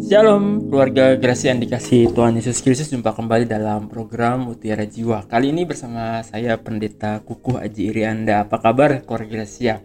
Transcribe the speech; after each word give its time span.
Shalom 0.00 0.72
keluarga 0.72 1.12
Gracia 1.20 1.52
yang 1.52 1.60
dikasih 1.60 2.16
Tuhan 2.16 2.32
Yesus 2.32 2.64
Kristus 2.64 2.88
jumpa 2.88 3.12
kembali 3.12 3.44
dalam 3.44 3.84
program 3.84 4.48
Mutiara 4.48 4.88
Jiwa. 4.88 5.28
Kali 5.28 5.52
ini 5.52 5.68
bersama 5.68 6.24
saya 6.24 6.56
Pendeta 6.56 7.20
Kukuh 7.20 7.60
Aji 7.60 7.92
Irianda. 7.92 8.48
Apa 8.48 8.64
kabar 8.64 9.04
keluarga 9.04 9.44
Gracia? 9.44 9.84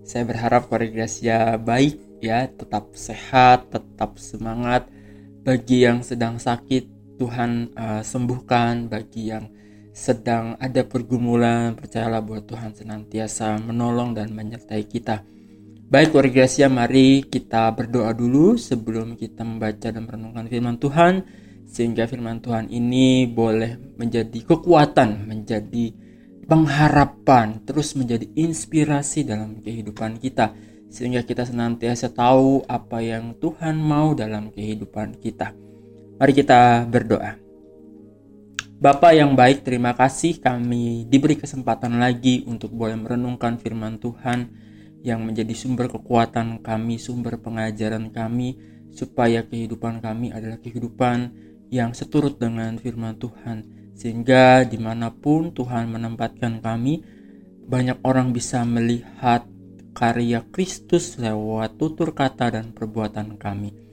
Saya 0.00 0.24
berharap 0.24 0.72
keluarga 0.72 1.04
baik 1.60 2.24
ya 2.24 2.48
Tetap 2.48 2.96
sehat, 2.96 3.68
tetap 3.68 4.16
semangat. 4.16 4.88
Bagi 5.44 5.84
yang 5.84 6.00
sedang 6.00 6.40
sakit 6.40 7.16
Tuhan 7.20 7.76
uh, 7.76 8.00
sembuhkan. 8.00 8.88
Bagi 8.88 9.28
yang 9.28 9.44
sedang 9.92 10.56
ada 10.56 10.88
pergumulan 10.88 11.76
Percayalah 11.76 12.24
bahwa 12.24 12.40
Tuhan 12.48 12.72
senantiasa 12.72 13.60
menolong 13.60 14.16
dan 14.16 14.32
menyertai 14.32 14.88
kita 14.88 15.20
Baik 15.90 16.14
warga 16.14 16.46
Gracia, 16.46 16.70
mari 16.70 17.26
kita 17.26 17.66
berdoa 17.74 18.14
dulu 18.14 18.54
sebelum 18.54 19.18
kita 19.18 19.42
membaca 19.42 19.90
dan 19.90 20.06
merenungkan 20.06 20.46
firman 20.46 20.78
Tuhan 20.78 21.26
sehingga 21.66 22.06
firman 22.06 22.38
Tuhan 22.38 22.70
ini 22.70 23.26
boleh 23.26 23.98
menjadi 23.98 24.38
kekuatan, 24.46 25.26
menjadi 25.26 25.90
pengharapan, 26.46 27.66
terus 27.66 27.98
menjadi 27.98 28.22
inspirasi 28.38 29.26
dalam 29.26 29.58
kehidupan 29.58 30.22
kita 30.22 30.54
sehingga 30.94 31.26
kita 31.26 31.42
senantiasa 31.42 32.14
tahu 32.14 32.62
apa 32.70 33.02
yang 33.02 33.34
Tuhan 33.42 33.82
mau 33.82 34.14
dalam 34.14 34.54
kehidupan 34.54 35.18
kita. 35.18 35.58
Mari 36.22 36.32
kita 36.38 36.86
berdoa. 36.86 37.34
Bapak 38.78 39.10
yang 39.10 39.34
baik, 39.34 39.66
terima 39.66 39.98
kasih 39.98 40.38
kami 40.38 41.10
diberi 41.10 41.34
kesempatan 41.34 41.98
lagi 41.98 42.46
untuk 42.46 42.70
boleh 42.78 42.94
merenungkan 42.94 43.58
firman 43.58 43.98
Tuhan 43.98 44.69
yang 45.00 45.24
menjadi 45.24 45.52
sumber 45.56 45.88
kekuatan 45.88 46.60
kami, 46.60 47.00
sumber 47.00 47.40
pengajaran 47.40 48.12
kami, 48.12 48.56
supaya 48.92 49.46
kehidupan 49.46 50.02
kami 50.02 50.34
adalah 50.34 50.58
kehidupan 50.58 51.32
yang 51.70 51.94
seturut 51.94 52.36
dengan 52.36 52.76
firman 52.76 53.16
Tuhan, 53.16 53.92
sehingga 53.94 54.66
di 54.66 54.76
mana 54.76 55.14
pun 55.14 55.54
Tuhan 55.54 55.88
menempatkan 55.92 56.58
kami, 56.60 57.00
banyak 57.70 58.02
orang 58.02 58.34
bisa 58.34 58.66
melihat 58.66 59.46
karya 59.94 60.42
Kristus 60.50 61.18
lewat 61.20 61.78
tutur 61.78 62.10
kata 62.10 62.50
dan 62.50 62.74
perbuatan 62.74 63.38
kami. 63.38 63.90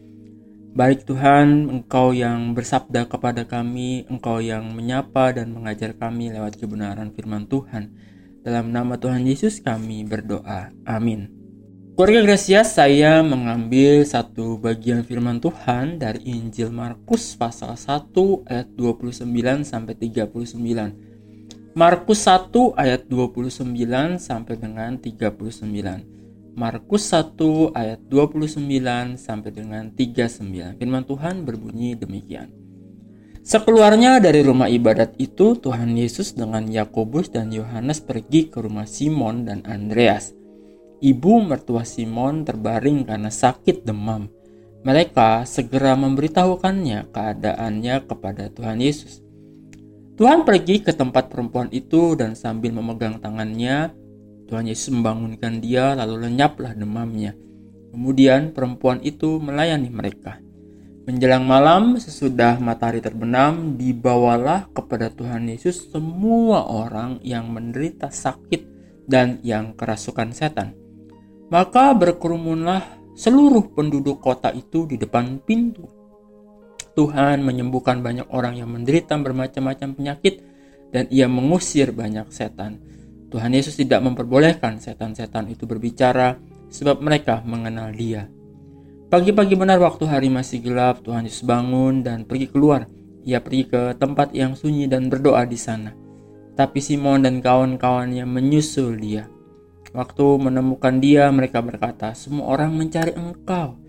Baik 0.78 1.10
Tuhan, 1.10 1.74
Engkau 1.74 2.14
yang 2.14 2.54
bersabda 2.54 3.10
kepada 3.10 3.50
kami, 3.50 4.06
Engkau 4.14 4.38
yang 4.38 4.78
menyapa 4.78 5.34
dan 5.34 5.50
mengajar 5.50 5.98
kami 5.98 6.30
lewat 6.30 6.62
kebenaran 6.62 7.10
firman 7.18 7.50
Tuhan. 7.50 7.98
Dalam 8.48 8.72
nama 8.72 8.96
Tuhan 8.96 9.28
Yesus 9.28 9.60
kami 9.60 10.08
berdoa. 10.08 10.72
Amin. 10.88 11.28
Keluarga 12.00 12.32
Gracia, 12.32 12.64
saya 12.64 13.20
mengambil 13.20 14.08
satu 14.08 14.56
bagian 14.56 15.04
firman 15.04 15.44
Tuhan 15.44 16.00
dari 16.00 16.24
Injil 16.32 16.72
Markus 16.72 17.36
pasal 17.36 17.76
1 17.76 18.08
ayat 18.48 18.72
29 18.72 19.68
sampai 19.68 20.00
39. 20.00 21.76
Markus 21.76 22.24
1 22.24 22.72
ayat 22.80 23.04
29 23.12 24.16
sampai 24.16 24.56
dengan 24.56 24.96
39. 24.96 26.56
Markus 26.56 27.04
1 27.12 27.76
ayat 27.76 28.00
29 28.08 28.64
sampai 29.20 29.52
dengan 29.52 29.92
39. 29.92 30.80
Firman 30.80 31.04
Tuhan 31.04 31.44
berbunyi 31.44 32.00
demikian. 32.00 32.67
Sekeluarnya 33.48 34.20
dari 34.20 34.44
rumah 34.44 34.68
ibadat 34.68 35.16
itu, 35.24 35.56
Tuhan 35.56 35.96
Yesus 35.96 36.36
dengan 36.36 36.68
Yakobus 36.68 37.32
dan 37.32 37.48
Yohanes 37.48 38.04
pergi 38.04 38.52
ke 38.52 38.60
rumah 38.60 38.84
Simon 38.84 39.48
dan 39.48 39.64
Andreas. 39.64 40.36
Ibu 41.00 41.48
mertua 41.48 41.88
Simon 41.88 42.44
terbaring 42.44 43.08
karena 43.08 43.32
sakit 43.32 43.88
demam. 43.88 44.28
Mereka 44.84 45.48
segera 45.48 45.96
memberitahukannya 45.96 47.08
keadaannya 47.08 47.96
kepada 48.04 48.52
Tuhan 48.52 48.84
Yesus. 48.84 49.24
Tuhan 50.20 50.44
pergi 50.44 50.84
ke 50.84 50.92
tempat 50.92 51.32
perempuan 51.32 51.72
itu 51.72 52.20
dan 52.20 52.36
sambil 52.36 52.76
memegang 52.76 53.24
tangannya, 53.24 53.96
Tuhan 54.52 54.68
Yesus 54.68 54.92
membangunkan 54.92 55.64
dia 55.64 55.96
lalu 55.96 56.28
lenyaplah 56.28 56.76
demamnya. 56.76 57.32
Kemudian 57.96 58.52
perempuan 58.52 59.00
itu 59.08 59.40
melayani 59.40 59.88
mereka. 59.88 60.44
Menjelang 61.08 61.48
malam, 61.48 61.96
sesudah 61.96 62.60
matahari 62.60 63.00
terbenam, 63.00 63.80
dibawalah 63.80 64.68
kepada 64.76 65.08
Tuhan 65.08 65.48
Yesus 65.48 65.88
semua 65.88 66.68
orang 66.68 67.24
yang 67.24 67.48
menderita 67.48 68.12
sakit 68.12 68.68
dan 69.08 69.40
yang 69.40 69.72
kerasukan 69.72 70.36
setan. 70.36 70.76
Maka 71.48 71.96
berkerumunlah 71.96 72.84
seluruh 73.16 73.72
penduduk 73.72 74.20
kota 74.20 74.52
itu 74.52 74.84
di 74.84 75.00
depan 75.00 75.40
pintu. 75.48 75.88
Tuhan 76.92 77.40
menyembuhkan 77.40 78.04
banyak 78.04 78.28
orang 78.28 78.60
yang 78.60 78.68
menderita 78.68 79.16
bermacam-macam 79.16 79.96
penyakit 79.96 80.44
dan 80.92 81.08
ia 81.08 81.32
mengusir 81.32 81.96
banyak 81.96 82.28
setan. 82.36 82.84
Tuhan 83.32 83.56
Yesus 83.56 83.80
tidak 83.80 84.04
memperbolehkan 84.04 84.84
setan-setan 84.84 85.48
itu 85.56 85.64
berbicara 85.64 86.36
sebab 86.68 87.00
mereka 87.00 87.40
mengenal 87.48 87.96
dia. 87.96 88.28
Pagi-pagi 89.08 89.56
benar 89.56 89.80
waktu 89.80 90.04
hari 90.04 90.28
masih 90.28 90.60
gelap, 90.60 91.00
Tuhan 91.00 91.24
Yesus 91.24 91.48
bangun 91.48 92.04
dan 92.04 92.28
pergi 92.28 92.52
keluar. 92.52 92.92
Ia 93.24 93.40
pergi 93.40 93.64
ke 93.64 93.96
tempat 93.96 94.36
yang 94.36 94.52
sunyi 94.52 94.84
dan 94.84 95.08
berdoa 95.08 95.48
di 95.48 95.56
sana. 95.56 95.96
Tapi 96.60 96.84
Simon 96.84 97.24
dan 97.24 97.40
kawan-kawannya 97.40 98.28
menyusul 98.28 99.00
dia. 99.00 99.32
Waktu 99.96 100.52
menemukan 100.52 101.00
dia, 101.00 101.32
mereka 101.32 101.64
berkata, 101.64 102.12
"Semua 102.20 102.52
orang 102.52 102.76
mencari 102.76 103.16
engkau." 103.16 103.80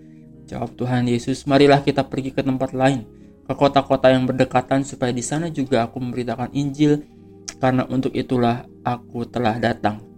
Jawab 0.47 0.79
Tuhan 0.79 1.03
Yesus, 1.11 1.43
"Marilah 1.43 1.83
kita 1.83 2.07
pergi 2.07 2.31
ke 2.31 2.39
tempat 2.39 2.71
lain, 2.71 3.03
ke 3.43 3.51
kota-kota 3.59 4.07
yang 4.07 4.23
berdekatan 4.23 4.87
supaya 4.87 5.11
di 5.11 5.19
sana 5.19 5.51
juga 5.51 5.83
aku 5.83 5.99
memberitakan 5.99 6.55
Injil, 6.55 7.03
karena 7.59 7.83
untuk 7.91 8.15
itulah 8.15 8.63
aku 8.87 9.27
telah 9.27 9.59
datang." 9.59 10.08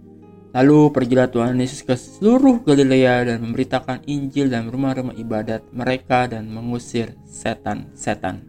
Lalu 0.52 0.92
pergilah 0.92 1.32
Tuhan 1.32 1.56
Yesus 1.56 1.80
ke 1.80 1.96
seluruh 1.96 2.60
Galilea 2.68 3.24
dan 3.24 3.40
memberitakan 3.40 4.04
Injil 4.04 4.52
dan 4.52 4.68
rumah-rumah 4.68 5.16
ibadat 5.16 5.64
mereka 5.72 6.28
dan 6.28 6.52
mengusir 6.52 7.16
setan-setan. 7.24 8.44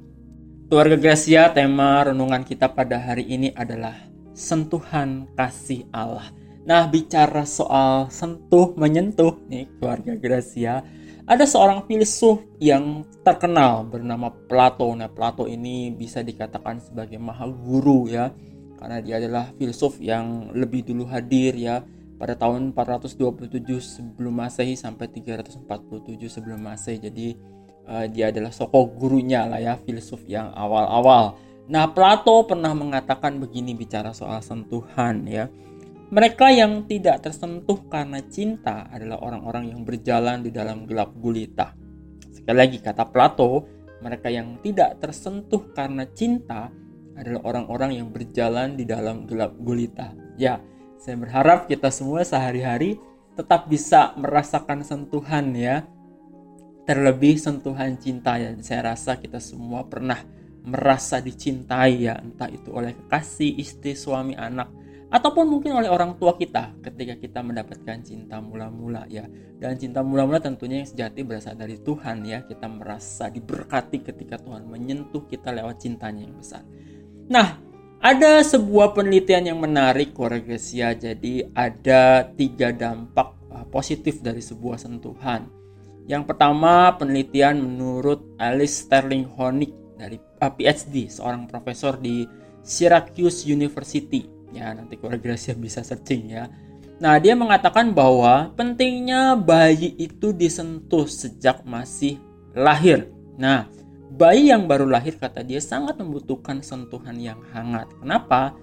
Keluarga 0.67 0.99
Gracia, 0.99 1.47
tema 1.55 2.03
renungan 2.03 2.43
kita 2.43 2.67
pada 2.75 2.99
hari 2.99 3.31
ini 3.31 3.55
adalah 3.55 3.95
sentuhan 4.35 5.31
kasih 5.39 5.87
Allah. 5.95 6.27
Nah, 6.67 6.91
bicara 6.91 7.47
soal 7.47 8.11
sentuh 8.11 8.75
menyentuh 8.75 9.39
nih 9.47 9.71
keluarga 9.79 10.19
Gracia, 10.19 10.83
ada 11.23 11.47
seorang 11.47 11.87
filsuf 11.87 12.43
yang 12.59 13.07
terkenal 13.23 13.87
bernama 13.87 14.35
Plato. 14.51 14.91
Nah, 14.91 15.07
Plato 15.07 15.47
ini 15.47 15.95
bisa 15.95 16.19
dikatakan 16.19 16.83
sebagai 16.83 17.23
maha 17.23 17.47
guru 17.47 18.11
ya 18.11 18.35
karena 18.83 18.99
dia 18.99 19.23
adalah 19.23 19.55
filsuf 19.55 20.03
yang 20.03 20.51
lebih 20.59 20.83
dulu 20.83 21.07
hadir 21.07 21.55
ya 21.55 21.87
pada 22.19 22.35
tahun 22.35 22.75
427 22.75 23.63
sebelum 23.79 24.35
Masehi 24.35 24.75
sampai 24.75 25.07
347 25.07 25.63
sebelum 26.27 26.59
Masehi. 26.59 26.99
Jadi 26.99 27.39
uh, 27.87 28.11
dia 28.11 28.35
adalah 28.35 28.51
soko 28.51 28.91
gurunya 28.91 29.47
lah 29.47 29.63
ya 29.63 29.79
filsuf 29.79 30.27
yang 30.27 30.51
awal-awal. 30.51 31.39
Nah, 31.71 31.95
Plato 31.95 32.43
pernah 32.43 32.75
mengatakan 32.75 33.39
begini 33.39 33.79
bicara 33.79 34.11
soal 34.11 34.43
sentuhan 34.43 35.23
ya. 35.31 35.47
Mereka 36.13 36.51
yang 36.51 36.85
tidak 36.91 37.23
tersentuh 37.23 37.87
karena 37.87 38.19
cinta 38.27 38.91
adalah 38.91 39.23
orang-orang 39.23 39.73
yang 39.73 39.87
berjalan 39.87 40.43
di 40.43 40.51
dalam 40.51 40.91
gelap 40.91 41.15
gulita. 41.15 41.73
Sekali 42.35 42.59
lagi 42.59 42.83
kata 42.83 43.09
Plato, 43.09 43.63
mereka 44.03 44.27
yang 44.27 44.59
tidak 44.61 44.99
tersentuh 44.99 45.71
karena 45.71 46.05
cinta 46.11 46.69
adalah 47.23 47.43
orang-orang 47.47 48.03
yang 48.03 48.09
berjalan 48.11 48.75
di 48.75 48.85
dalam 48.85 49.25
gelap 49.25 49.55
gulita. 49.63 50.13
Ya, 50.35 50.59
saya 50.99 51.19
berharap 51.19 51.71
kita 51.71 51.91
semua 51.95 52.27
sehari-hari 52.27 52.99
tetap 53.39 53.71
bisa 53.71 54.13
merasakan 54.19 54.83
sentuhan 54.83 55.55
ya. 55.55 55.87
Terlebih 56.83 57.39
sentuhan 57.39 57.95
cinta 57.97 58.37
ya. 58.37 58.53
Saya 58.59 58.95
rasa 58.95 59.17
kita 59.17 59.39
semua 59.39 59.87
pernah 59.87 60.19
merasa 60.63 61.19
dicintai 61.19 62.07
ya, 62.07 62.19
entah 62.23 62.47
itu 62.47 62.71
oleh 62.71 62.95
kekasih, 62.95 63.59
istri, 63.59 63.99
suami, 63.99 64.39
anak, 64.39 64.71
ataupun 65.11 65.51
mungkin 65.51 65.75
oleh 65.75 65.91
orang 65.91 66.15
tua 66.17 66.39
kita 66.39 66.79
ketika 66.87 67.19
kita 67.19 67.43
mendapatkan 67.43 67.99
cinta 68.07 68.39
mula-mula 68.39 69.05
ya. 69.11 69.27
Dan 69.59 69.79
cinta 69.79 70.03
mula-mula 70.03 70.39
tentunya 70.39 70.83
yang 70.83 70.91
sejati 70.91 71.23
berasal 71.23 71.55
dari 71.59 71.79
Tuhan 71.83 72.27
ya. 72.27 72.43
Kita 72.47 72.67
merasa 72.67 73.31
diberkati 73.31 74.03
ketika 74.03 74.39
Tuhan 74.39 74.67
menyentuh 74.67 75.27
kita 75.27 75.51
lewat 75.55 75.83
cintanya 75.83 76.27
yang 76.27 76.35
besar. 76.39 76.63
Nah, 77.31 77.63
ada 78.03 78.43
sebuah 78.43 78.99
penelitian 78.99 79.55
yang 79.55 79.59
menarik 79.63 80.11
Koregesia. 80.11 80.91
Jadi 80.99 81.47
ada 81.55 82.27
tiga 82.35 82.75
dampak 82.75 83.39
uh, 83.55 83.67
positif 83.71 84.19
dari 84.19 84.43
sebuah 84.43 84.81
sentuhan. 84.83 85.47
Yang 86.11 86.35
pertama 86.35 86.99
penelitian 86.99 87.63
menurut 87.63 88.27
Alice 88.43 88.83
Sterling 88.83 89.31
Honig 89.39 89.71
dari 89.95 90.19
uh, 90.19 90.51
PhD, 90.51 91.07
seorang 91.07 91.47
profesor 91.47 91.95
di 91.95 92.27
Syracuse 92.67 93.47
University. 93.47 94.27
Ya 94.51 94.75
nanti 94.75 94.99
Koregesia 94.99 95.55
bisa 95.55 95.87
searching 95.87 96.35
ya. 96.35 96.51
Nah 96.99 97.23
dia 97.23 97.39
mengatakan 97.39 97.95
bahwa 97.95 98.51
pentingnya 98.59 99.39
bayi 99.39 99.95
itu 99.95 100.35
disentuh 100.35 101.07
sejak 101.07 101.63
masih 101.63 102.19
lahir. 102.55 103.09
Nah, 103.39 103.67
bayi 104.17 104.53
yang 104.53 104.69
baru 104.69 104.89
lahir 104.89 105.17
kata 105.17 105.41
dia 105.41 105.59
sangat 105.59 105.97
membutuhkan 106.01 106.61
sentuhan 106.61 107.17
yang 107.17 107.41
hangat. 107.53 107.89
Kenapa? 108.01 108.57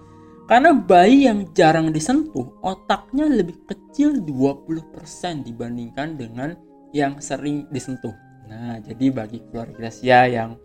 Karena 0.49 0.73
bayi 0.73 1.29
yang 1.29 1.45
jarang 1.53 1.93
disentuh, 1.93 2.57
otaknya 2.65 3.29
lebih 3.29 3.61
kecil 3.69 4.17
20% 4.25 5.45
dibandingkan 5.45 6.17
dengan 6.17 6.57
yang 6.89 7.21
sering 7.21 7.69
disentuh. 7.69 8.13
Nah, 8.49 8.81
jadi 8.81 9.13
bagi 9.13 9.45
keluarga 9.45 9.77
Gracia 9.77 10.25
yang 10.25 10.57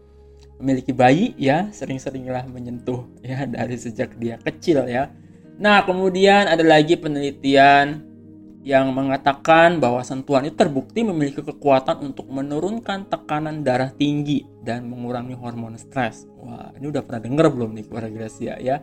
memiliki 0.56 0.96
bayi 0.96 1.37
ya, 1.37 1.69
sering-seringlah 1.69 2.48
menyentuh 2.48 3.04
ya 3.20 3.44
dari 3.44 3.76
sejak 3.76 4.16
dia 4.16 4.40
kecil 4.40 4.88
ya. 4.88 5.12
Nah, 5.60 5.84
kemudian 5.84 6.48
ada 6.48 6.64
lagi 6.64 6.96
penelitian 6.96 8.13
yang 8.64 8.96
mengatakan 8.96 9.76
bahwa 9.76 10.00
sentuhan 10.00 10.49
itu 10.49 10.56
terbukti 10.56 11.05
memiliki 11.05 11.44
kekuatan 11.44 12.00
untuk 12.00 12.25
menurunkan 12.32 13.12
tekanan 13.12 13.61
darah 13.61 13.93
tinggi 13.93 14.49
dan 14.64 14.88
mengurangi 14.88 15.37
hormon 15.37 15.76
stres. 15.76 16.25
Wah, 16.40 16.72
ini 16.81 16.88
udah 16.88 17.05
pernah 17.05 17.20
denger 17.20 17.46
belum 17.52 17.70
nih 17.76 17.84
keluarga 17.84 18.25
Gracia 18.25 18.56
ya? 18.56 18.81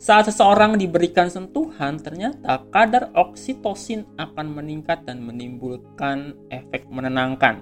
Saat 0.00 0.32
seseorang 0.32 0.80
diberikan 0.80 1.28
sentuhan, 1.28 2.00
ternyata 2.00 2.64
kadar 2.72 3.12
oksitosin 3.12 4.08
akan 4.16 4.56
meningkat 4.56 5.04
dan 5.04 5.20
menimbulkan 5.20 6.32
efek 6.48 6.88
menenangkan. 6.88 7.60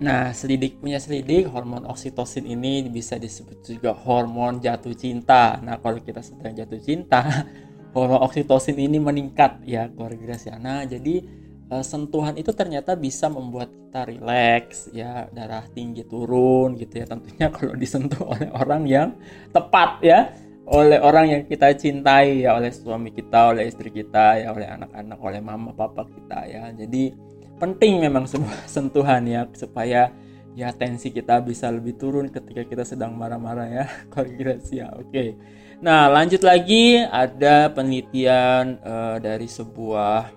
Nah, 0.00 0.32
selidik 0.32 0.80
punya 0.80 0.96
selidik, 0.96 1.52
hormon 1.52 1.84
oksitosin 1.84 2.48
ini 2.48 2.88
bisa 2.88 3.20
disebut 3.20 3.60
juga 3.60 3.92
hormon 3.92 4.64
jatuh 4.64 4.96
cinta. 4.96 5.60
Nah, 5.60 5.76
kalau 5.76 6.00
kita 6.00 6.24
sedang 6.24 6.56
jatuh 6.56 6.80
cinta, 6.80 7.20
hormon 7.96 8.20
oksitosin 8.20 8.76
ini 8.76 9.00
meningkat 9.00 9.64
ya 9.64 9.88
keluarga 9.88 10.20
Graciana 10.36 10.84
jadi 10.84 11.24
uh, 11.70 11.84
sentuhan 11.84 12.34
itu 12.38 12.52
ternyata 12.52 12.94
bisa 12.94 13.26
membuat 13.32 13.70
kita 13.72 14.12
rileks 14.12 14.78
ya 14.92 15.24
darah 15.32 15.64
tinggi 15.72 16.04
turun 16.04 16.76
gitu 16.76 17.00
ya. 17.00 17.06
Tentunya 17.08 17.48
kalau 17.54 17.72
disentuh 17.72 18.22
oleh 18.28 18.48
orang 18.52 18.82
yang 18.84 19.08
tepat 19.50 20.02
ya. 20.04 20.20
Oleh 20.66 20.98
orang 20.98 21.30
yang 21.30 21.42
kita 21.46 21.70
cintai 21.78 22.42
ya 22.42 22.58
oleh 22.58 22.74
suami 22.74 23.14
kita 23.14 23.54
oleh 23.54 23.70
istri 23.70 23.86
kita 23.94 24.42
ya 24.42 24.50
oleh 24.50 24.66
anak-anak 24.66 25.18
oleh 25.22 25.40
mama 25.40 25.70
papa 25.70 26.04
kita 26.10 26.38
ya. 26.50 26.62
Jadi 26.74 27.14
penting 27.56 28.02
memang 28.02 28.26
sebuah 28.26 28.66
sentuhan 28.74 29.22
ya 29.24 29.46
supaya 29.54 30.10
ya 30.58 30.68
tensi 30.74 31.14
kita 31.14 31.38
bisa 31.40 31.70
lebih 31.70 31.94
turun 31.96 32.32
ketika 32.32 32.66
kita 32.66 32.84
sedang 32.84 33.14
marah-marah 33.14 33.68
ya 33.70 33.84
keluarga 34.10 34.34
Gracia 34.36 34.90
oke. 34.92 35.08
okay. 35.08 35.28
Nah, 35.76 36.08
lanjut 36.08 36.40
lagi 36.40 37.04
ada 37.04 37.68
penelitian 37.68 38.80
uh, 38.80 39.20
dari 39.20 39.44
sebuah 39.44 40.32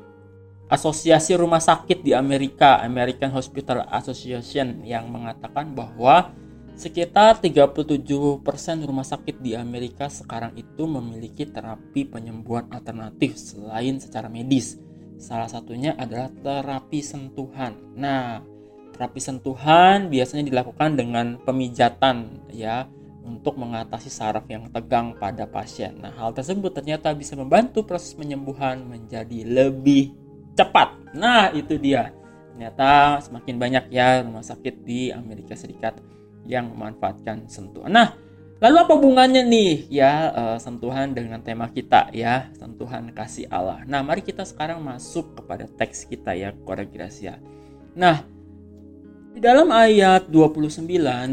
asosiasi 0.67 1.39
rumah 1.39 1.63
sakit 1.63 2.03
di 2.03 2.11
Amerika, 2.11 2.83
American 2.83 3.31
Hospital 3.31 3.87
Association 3.87 4.83
yang 4.83 5.07
mengatakan 5.07 5.71
bahwa 5.71 6.35
sekitar 6.75 7.39
37% 7.39 8.43
rumah 8.83 9.07
sakit 9.07 9.39
di 9.39 9.55
Amerika 9.55 10.11
sekarang 10.11 10.59
itu 10.59 10.83
memiliki 10.83 11.47
terapi 11.47 12.03
penyembuhan 12.03 12.67
alternatif 12.75 13.39
selain 13.39 13.95
secara 14.03 14.27
medis. 14.27 14.75
Salah 15.19 15.47
satunya 15.47 15.95
adalah 15.95 16.31
terapi 16.31 16.99
sentuhan. 16.99 17.79
Nah, 17.95 18.43
terapi 18.91 19.23
sentuhan 19.23 20.11
biasanya 20.11 20.51
dilakukan 20.51 20.99
dengan 20.99 21.39
pemijatan 21.47 22.43
ya 22.51 22.91
untuk 23.23 23.59
mengatasi 23.59 24.07
saraf 24.07 24.47
yang 24.47 24.67
tegang 24.71 25.15
pada 25.15 25.45
pasien. 25.45 25.99
Nah, 25.99 26.15
hal 26.15 26.31
tersebut 26.31 26.71
ternyata 26.71 27.11
bisa 27.13 27.35
membantu 27.35 27.83
proses 27.83 28.15
penyembuhan 28.15 28.83
menjadi 28.83 29.45
lebih 29.45 30.15
cepat. 30.55 31.15
Nah, 31.15 31.51
itu 31.51 31.75
dia. 31.79 32.11
Ternyata 32.55 33.23
semakin 33.23 33.55
banyak 33.55 33.83
ya 33.91 34.19
rumah 34.23 34.43
sakit 34.43 34.83
di 34.83 35.11
Amerika 35.15 35.55
Serikat 35.55 35.99
yang 36.43 36.75
memanfaatkan 36.75 37.47
sentuhan. 37.47 37.91
Nah, 37.91 38.15
lalu 38.59 38.75
apa 38.83 38.91
hubungannya 38.99 39.47
nih 39.47 39.87
ya 39.87 40.11
uh, 40.35 40.57
sentuhan 40.59 41.15
dengan 41.15 41.39
tema 41.39 41.71
kita 41.71 42.11
ya, 42.11 42.51
sentuhan 42.59 43.11
kasih 43.15 43.47
Allah. 43.47 43.83
Nah, 43.87 44.03
mari 44.03 44.25
kita 44.25 44.43
sekarang 44.43 44.83
masuk 44.83 45.39
kepada 45.39 45.69
teks 45.69 46.09
kita 46.09 46.35
ya, 46.35 46.51
keluarga 46.51 46.87
Gracia. 46.89 47.39
Nah, 47.95 48.38
di 49.39 49.47
dalam 49.47 49.71
ayat 49.71 50.27
29 50.27 50.83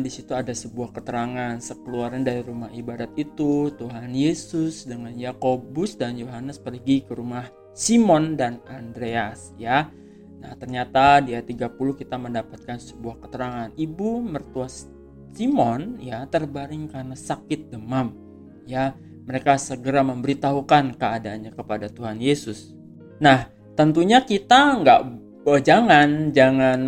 di 0.07 0.11
situ 0.15 0.31
ada 0.31 0.55
sebuah 0.55 0.95
keterangan 0.95 1.59
sekeluaran 1.59 2.23
dari 2.23 2.39
rumah 2.39 2.71
ibadat 2.71 3.11
itu 3.19 3.75
Tuhan 3.75 4.15
Yesus 4.15 4.87
dengan 4.87 5.11
Yakobus 5.11 5.99
dan 5.99 6.15
Yohanes 6.15 6.63
pergi 6.63 7.03
ke 7.03 7.19
rumah 7.19 7.51
Simon 7.75 8.39
dan 8.39 8.63
Andreas 8.71 9.51
ya. 9.59 9.91
Nah, 10.39 10.55
ternyata 10.55 11.19
di 11.19 11.35
ayat 11.35 11.51
30 11.51 11.75
kita 11.99 12.15
mendapatkan 12.15 12.79
sebuah 12.79 13.27
keterangan 13.27 13.75
ibu 13.75 14.23
mertua 14.23 14.71
Simon 15.35 15.99
ya 15.99 16.31
terbaring 16.31 16.87
karena 16.87 17.19
sakit 17.19 17.75
demam. 17.75 18.15
Ya, 18.71 18.95
mereka 19.27 19.59
segera 19.59 20.07
memberitahukan 20.07 20.95
keadaannya 20.95 21.51
kepada 21.51 21.91
Tuhan 21.91 22.23
Yesus. 22.23 22.71
Nah, 23.19 23.51
tentunya 23.75 24.23
kita 24.23 24.79
nggak 24.79 25.01
oh, 25.43 25.59
jangan 25.59 26.31
jangan 26.31 26.79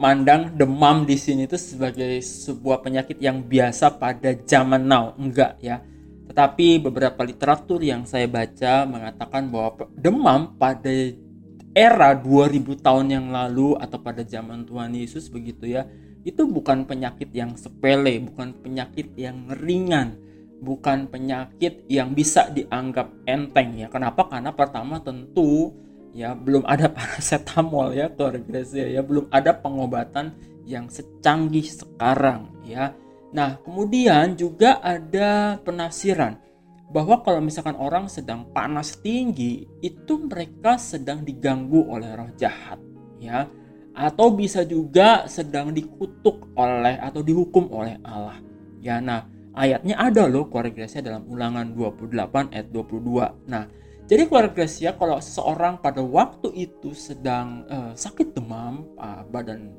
mandang 0.00 0.56
demam 0.56 1.04
di 1.04 1.20
sini 1.20 1.44
itu 1.44 1.60
sebagai 1.60 2.24
sebuah 2.24 2.80
penyakit 2.80 3.20
yang 3.20 3.44
biasa 3.44 4.00
pada 4.00 4.32
zaman 4.32 4.88
now. 4.88 5.12
Enggak 5.20 5.60
ya. 5.60 5.84
Tetapi 6.24 6.80
beberapa 6.80 7.20
literatur 7.20 7.84
yang 7.84 8.08
saya 8.08 8.24
baca 8.24 8.88
mengatakan 8.88 9.52
bahwa 9.52 9.84
demam 9.92 10.56
pada 10.56 10.88
era 11.76 12.16
2000 12.16 12.80
tahun 12.80 13.06
yang 13.12 13.26
lalu 13.28 13.76
atau 13.76 14.00
pada 14.00 14.24
zaman 14.24 14.64
Tuhan 14.64 14.96
Yesus 14.96 15.28
begitu 15.28 15.68
ya, 15.68 15.84
itu 16.24 16.48
bukan 16.48 16.88
penyakit 16.88 17.28
yang 17.36 17.52
sepele, 17.60 18.24
bukan 18.24 18.56
penyakit 18.56 19.12
yang 19.20 19.52
ringan, 19.52 20.16
bukan 20.64 21.12
penyakit 21.12 21.84
yang 21.92 22.16
bisa 22.16 22.48
dianggap 22.48 23.12
enteng 23.28 23.76
ya. 23.76 23.92
Kenapa? 23.92 24.32
Karena 24.32 24.56
pertama 24.56 24.96
tentu 25.04 25.76
ya 26.14 26.34
belum 26.34 26.66
ada 26.66 26.90
paracetamol 26.96 27.94
ya 27.94 28.10
keluarga 28.12 28.42
Gracia 28.42 28.86
ya. 28.86 29.00
Belum 29.04 29.26
ada 29.30 29.54
pengobatan 29.56 30.34
yang 30.66 30.86
secanggih 30.90 31.66
sekarang 31.66 32.50
ya. 32.66 32.94
Nah 33.30 33.58
kemudian 33.62 34.34
juga 34.34 34.82
ada 34.82 35.58
penafsiran 35.62 36.38
bahwa 36.90 37.22
kalau 37.22 37.38
misalkan 37.38 37.78
orang 37.78 38.10
sedang 38.10 38.50
panas 38.50 38.98
tinggi 38.98 39.62
itu 39.78 40.26
mereka 40.26 40.74
sedang 40.74 41.22
diganggu 41.22 41.86
oleh 41.86 42.10
roh 42.14 42.30
jahat 42.34 42.78
ya. 43.22 43.46
Atau 43.90 44.32
bisa 44.32 44.62
juga 44.62 45.26
sedang 45.26 45.74
dikutuk 45.74 46.54
oleh 46.54 46.96
atau 46.98 47.22
dihukum 47.22 47.70
oleh 47.74 47.98
Allah 48.06 48.38
ya. 48.78 49.02
Nah 49.02 49.40
ayatnya 49.54 49.98
ada 49.98 50.30
loh 50.30 50.46
Gracia 50.46 51.02
dalam 51.02 51.26
ulangan 51.26 51.74
28 51.74 52.54
ayat 52.54 52.68
22 52.70 53.50
nah 53.50 53.66
jadi 54.10 54.26
keluarga 54.26 54.66
Gracia 54.66 54.90
kalau 54.98 55.22
seseorang 55.22 55.78
pada 55.78 56.02
waktu 56.02 56.50
itu 56.66 56.90
sedang 56.98 57.62
uh, 57.70 57.94
sakit 57.94 58.34
demam, 58.34 58.82
uh, 58.98 59.22
badan 59.30 59.70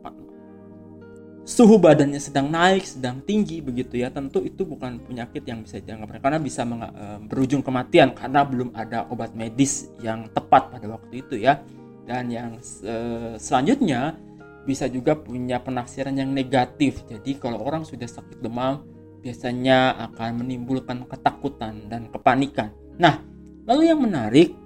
suhu 1.43 1.75
badannya 1.75 2.15
sedang 2.15 2.47
naik, 2.47 2.87
sedang 2.87 3.19
tinggi 3.27 3.59
begitu 3.59 3.99
ya, 3.99 4.07
tentu 4.07 4.39
itu 4.39 4.63
bukan 4.63 5.03
penyakit 5.03 5.43
yang 5.43 5.67
bisa 5.67 5.83
dianggap 5.83 6.23
karena 6.23 6.39
bisa 6.39 6.63
uh, 6.63 7.19
berujung 7.27 7.59
kematian 7.59 8.15
karena 8.15 8.47
belum 8.47 8.71
ada 8.71 9.03
obat 9.11 9.35
medis 9.35 9.91
yang 9.99 10.31
tepat 10.31 10.71
pada 10.71 10.87
waktu 10.87 11.27
itu 11.27 11.35
ya. 11.35 11.59
Dan 12.07 12.31
yang 12.31 12.55
uh, 12.87 13.35
selanjutnya 13.35 14.15
bisa 14.63 14.87
juga 14.87 15.19
punya 15.19 15.59
penafsiran 15.59 16.15
yang 16.15 16.31
negatif. 16.31 17.03
Jadi 17.03 17.35
kalau 17.35 17.59
orang 17.67 17.83
sudah 17.83 18.07
sakit 18.07 18.39
demam 18.39 18.87
biasanya 19.19 20.07
akan 20.07 20.39
menimbulkan 20.39 21.03
ketakutan 21.03 21.91
dan 21.91 22.07
kepanikan. 22.07 22.71
Nah, 22.95 23.30
Lalu 23.69 23.93
yang 23.93 24.01
menarik, 24.01 24.57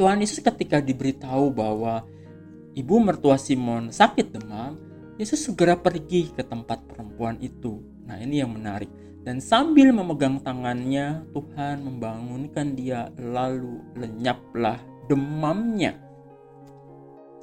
Tuhan 0.00 0.24
Yesus 0.24 0.40
ketika 0.40 0.80
diberitahu 0.80 1.52
bahwa 1.52 2.08
ibu 2.72 2.96
mertua 2.96 3.36
Simon 3.36 3.92
sakit 3.92 4.32
demam, 4.32 4.80
Yesus 5.20 5.44
segera 5.44 5.76
pergi 5.76 6.32
ke 6.32 6.40
tempat 6.40 6.80
perempuan 6.88 7.36
itu. 7.44 7.84
Nah, 8.08 8.16
ini 8.16 8.40
yang 8.40 8.56
menarik. 8.56 8.88
Dan 9.20 9.36
sambil 9.36 9.92
memegang 9.92 10.40
tangannya, 10.40 11.28
Tuhan 11.36 11.84
membangunkan 11.84 12.72
dia, 12.72 13.12
lalu 13.20 13.84
lenyaplah 14.00 14.80
demamnya. 15.12 15.92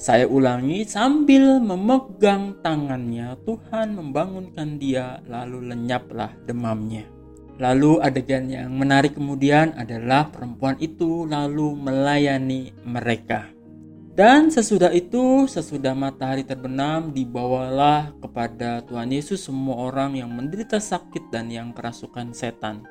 Saya 0.02 0.26
ulangi, 0.26 0.82
sambil 0.90 1.62
memegang 1.62 2.58
tangannya, 2.66 3.38
Tuhan 3.46 3.94
membangunkan 3.94 4.82
dia, 4.82 5.22
lalu 5.30 5.70
lenyaplah 5.70 6.34
demamnya. 6.50 7.06
Lalu 7.58 7.98
adegan 8.06 8.46
yang 8.46 8.70
menarik 8.70 9.18
kemudian 9.18 9.74
adalah 9.74 10.30
perempuan 10.30 10.78
itu 10.78 11.26
lalu 11.26 11.74
melayani 11.74 12.70
mereka. 12.86 13.50
Dan 14.18 14.50
sesudah 14.50 14.90
itu, 14.98 15.46
sesudah 15.46 15.94
matahari 15.94 16.42
terbenam, 16.42 17.14
dibawalah 17.14 18.18
kepada 18.18 18.82
Tuhan 18.82 19.14
Yesus 19.14 19.46
semua 19.46 19.90
orang 19.90 20.18
yang 20.18 20.34
menderita 20.34 20.82
sakit 20.82 21.30
dan 21.30 21.54
yang 21.54 21.70
kerasukan 21.70 22.34
setan. 22.34 22.82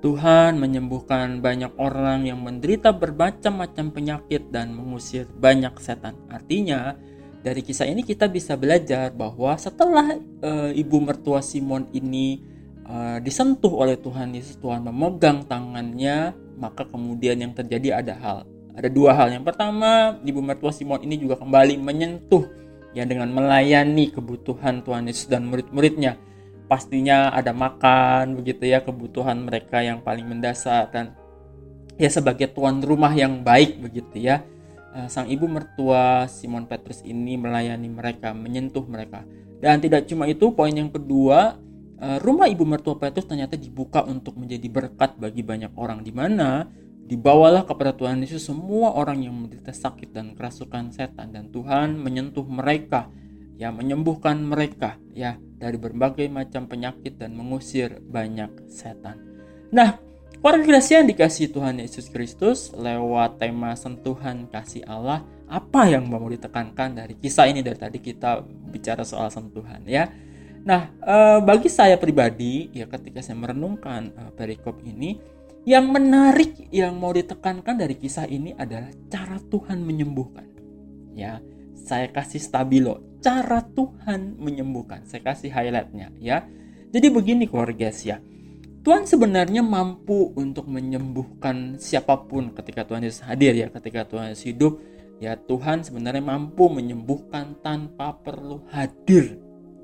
Tuhan 0.00 0.56
menyembuhkan 0.56 1.44
banyak 1.44 1.76
orang 1.76 2.24
yang 2.24 2.40
menderita 2.40 2.96
bermacam-macam 2.96 3.92
penyakit 3.92 4.48
dan 4.48 4.72
mengusir 4.72 5.28
banyak 5.28 5.76
setan. 5.76 6.16
Artinya, 6.32 6.96
dari 7.44 7.60
kisah 7.60 7.84
ini 7.84 8.00
kita 8.00 8.24
bisa 8.28 8.56
belajar 8.56 9.12
bahwa 9.12 9.56
setelah 9.60 10.16
uh, 10.40 10.72
ibu 10.72 10.96
mertua 11.04 11.44
Simon 11.44 11.88
ini 11.92 12.40
uh, 12.90 13.18
disentuh 13.22 13.70
oleh 13.70 13.94
Tuhan 13.94 14.34
Yesus, 14.34 14.58
Tuhan 14.58 14.82
memegang 14.82 15.46
tangannya, 15.46 16.34
maka 16.58 16.82
kemudian 16.84 17.38
yang 17.38 17.54
terjadi 17.54 18.02
ada 18.02 18.14
hal, 18.18 18.38
ada 18.74 18.88
dua 18.90 19.14
hal. 19.14 19.30
Yang 19.30 19.54
pertama, 19.54 20.18
ibu 20.26 20.42
mertua 20.42 20.74
Simon 20.74 21.06
ini 21.06 21.16
juga 21.16 21.38
kembali 21.38 21.78
menyentuh 21.78 22.50
ya 22.90 23.06
dengan 23.06 23.30
melayani 23.30 24.10
kebutuhan 24.10 24.82
Tuhan 24.82 25.06
Yesus 25.06 25.30
dan 25.30 25.46
murid-muridnya. 25.46 26.18
Pastinya 26.66 27.34
ada 27.34 27.50
makan 27.50 28.38
begitu 28.38 28.66
ya 28.66 28.82
kebutuhan 28.82 29.42
mereka 29.42 29.82
yang 29.82 30.06
paling 30.06 30.22
mendasar 30.26 30.86
dan 30.94 31.18
ya 31.98 32.06
sebagai 32.06 32.50
tuan 32.54 32.78
rumah 32.78 33.10
yang 33.10 33.42
baik 33.42 33.82
begitu 33.82 34.22
ya. 34.22 34.42
Eh, 34.90 35.06
sang 35.06 35.30
ibu 35.30 35.46
mertua 35.46 36.26
Simon 36.26 36.66
Petrus 36.66 37.06
ini 37.06 37.38
melayani 37.38 37.86
mereka, 37.86 38.34
menyentuh 38.34 38.82
mereka. 38.90 39.22
Dan 39.62 39.78
tidak 39.78 40.10
cuma 40.10 40.26
itu, 40.26 40.50
poin 40.50 40.74
yang 40.74 40.90
kedua, 40.90 41.54
eh, 41.54 41.69
rumah 42.00 42.48
ibu 42.48 42.64
mertua 42.64 42.96
Petrus 42.96 43.28
ternyata 43.28 43.60
dibuka 43.60 44.00
untuk 44.08 44.40
menjadi 44.40 44.66
berkat 44.72 45.20
bagi 45.20 45.44
banyak 45.44 45.76
orang 45.76 46.00
di 46.00 46.12
mana 46.12 46.64
Dibawalah 47.10 47.66
kepada 47.66 47.90
Tuhan 47.90 48.22
Yesus 48.22 48.46
semua 48.46 48.94
orang 48.94 49.26
yang 49.26 49.34
menderita 49.34 49.74
sakit 49.74 50.14
dan 50.14 50.38
kerasukan 50.38 50.94
setan 50.94 51.34
dan 51.34 51.50
Tuhan 51.50 51.98
menyentuh 51.98 52.46
mereka 52.46 53.10
ya 53.58 53.74
menyembuhkan 53.74 54.38
mereka 54.46 54.94
ya 55.10 55.34
dari 55.58 55.74
berbagai 55.74 56.30
macam 56.30 56.70
penyakit 56.70 57.18
dan 57.18 57.34
mengusir 57.34 57.98
banyak 57.98 58.70
setan. 58.70 59.18
Nah, 59.74 59.98
keluarga 60.38 60.78
yang 60.78 61.10
dikasih 61.10 61.50
Tuhan 61.50 61.82
Yesus 61.82 62.06
Kristus 62.14 62.70
lewat 62.78 63.42
tema 63.42 63.74
sentuhan 63.74 64.46
kasih 64.46 64.86
Allah, 64.86 65.26
apa 65.50 65.90
yang 65.90 66.06
mau 66.06 66.22
ditekankan 66.22 66.94
dari 66.94 67.18
kisah 67.18 67.50
ini 67.50 67.66
dari 67.66 67.74
tadi 67.74 67.98
kita 67.98 68.38
bicara 68.70 69.02
soal 69.02 69.34
sentuhan 69.34 69.82
ya. 69.82 70.06
Nah, 70.60 70.92
eh, 70.92 71.38
bagi 71.40 71.72
saya 71.72 71.96
pribadi 71.96 72.68
ya 72.76 72.84
ketika 72.84 73.24
saya 73.24 73.40
merenungkan 73.40 74.12
eh, 74.12 74.30
perikop 74.36 74.84
ini 74.84 75.16
yang 75.64 75.92
menarik 75.92 76.68
yang 76.72 76.96
mau 76.96 77.12
ditekankan 77.12 77.76
dari 77.76 77.96
kisah 77.96 78.24
ini 78.28 78.56
adalah 78.56 78.88
cara 79.08 79.36
Tuhan 79.40 79.80
menyembuhkan. 79.84 80.48
Ya, 81.16 81.40
saya 81.76 82.08
kasih 82.08 82.40
stabilo, 82.40 83.00
cara 83.20 83.64
Tuhan 83.64 84.40
menyembuhkan. 84.40 85.04
Saya 85.04 85.20
kasih 85.24 85.52
highlightnya 85.52 86.12
ya. 86.20 86.44
Jadi 86.90 87.06
begini 87.12 87.44
keluarga 87.46 87.92
ya. 87.92 88.18
Tuhan 88.80 89.04
sebenarnya 89.04 89.60
mampu 89.60 90.32
untuk 90.32 90.64
menyembuhkan 90.64 91.76
siapa 91.76 92.16
pun 92.24 92.56
ketika 92.56 92.88
Tuhan 92.88 93.04
Yesus 93.04 93.20
hadir 93.28 93.52
ya, 93.52 93.68
ketika 93.68 94.08
Tuhan 94.08 94.32
Yesus 94.32 94.48
hidup, 94.48 94.80
ya 95.20 95.36
Tuhan 95.36 95.84
sebenarnya 95.84 96.24
mampu 96.24 96.72
menyembuhkan 96.72 97.60
tanpa 97.60 98.16
perlu 98.24 98.64
hadir, 98.72 99.36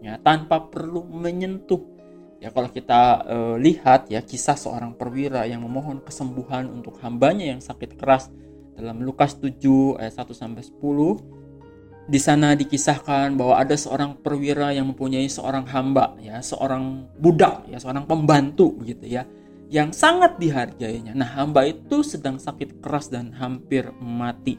ya 0.06 0.14
tanpa 0.22 0.70
perlu 0.70 1.02
menyentuh 1.02 1.98
Ya 2.36 2.52
kalau 2.52 2.68
kita 2.68 3.24
e, 3.24 3.36
lihat 3.64 4.12
ya 4.12 4.20
kisah 4.20 4.60
seorang 4.60 4.92
perwira 4.92 5.48
yang 5.48 5.64
memohon 5.64 6.04
kesembuhan 6.04 6.68
untuk 6.68 7.00
hambanya 7.00 7.48
yang 7.48 7.64
sakit 7.64 7.96
keras 7.96 8.28
dalam 8.76 9.00
Lukas 9.00 9.40
7 9.40 9.56
ayat 9.96 10.20
1 10.20 10.36
sampai 10.36 10.60
10 10.60 12.12
di 12.12 12.20
sana 12.20 12.52
dikisahkan 12.52 13.34
bahwa 13.40 13.56
ada 13.56 13.72
seorang 13.72 14.20
perwira 14.20 14.68
yang 14.70 14.92
mempunyai 14.92 15.26
seorang 15.26 15.64
hamba 15.64 16.12
ya 16.20 16.38
seorang 16.44 17.08
budak 17.16 17.66
ya 17.72 17.80
seorang 17.80 18.04
pembantu 18.04 18.68
begitu 18.78 19.16
ya 19.16 19.24
yang 19.66 19.90
sangat 19.90 20.38
dihargainya. 20.38 21.10
Nah, 21.14 21.26
hamba 21.26 21.66
itu 21.66 22.06
sedang 22.06 22.38
sakit 22.38 22.78
keras 22.78 23.10
dan 23.10 23.34
hampir 23.34 23.90
mati. 23.98 24.58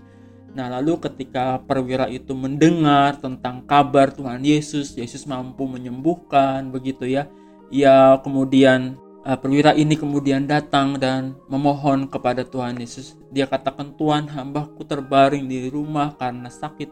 Nah, 0.56 0.72
lalu 0.80 0.98
ketika 1.04 1.60
perwira 1.66 2.08
itu 2.08 2.32
mendengar 2.34 3.20
tentang 3.20 3.66
kabar 3.68 4.10
Tuhan 4.13 4.42
Yesus, 4.42 4.96
Yesus 4.96 5.27
mampu 5.27 5.68
menyembuhkan 5.68 6.72
begitu 6.72 7.06
ya 7.06 7.27
ia 7.68 8.16
kemudian 8.24 8.96
uh, 9.27 9.36
perwira 9.36 9.75
ini 9.75 10.00
kemudian 10.00 10.48
datang 10.48 10.96
dan 10.96 11.36
memohon 11.51 12.08
kepada 12.08 12.48
Tuhan 12.48 12.80
Yesus. 12.80 13.20
Dia 13.32 13.48
katakan, 13.48 13.96
Tuhan 14.00 14.32
hambaku 14.32 14.88
terbaring 14.88 15.51
di 15.51 15.68
rumah 15.68 16.16
karena 16.16 16.48
sakit 16.48 16.89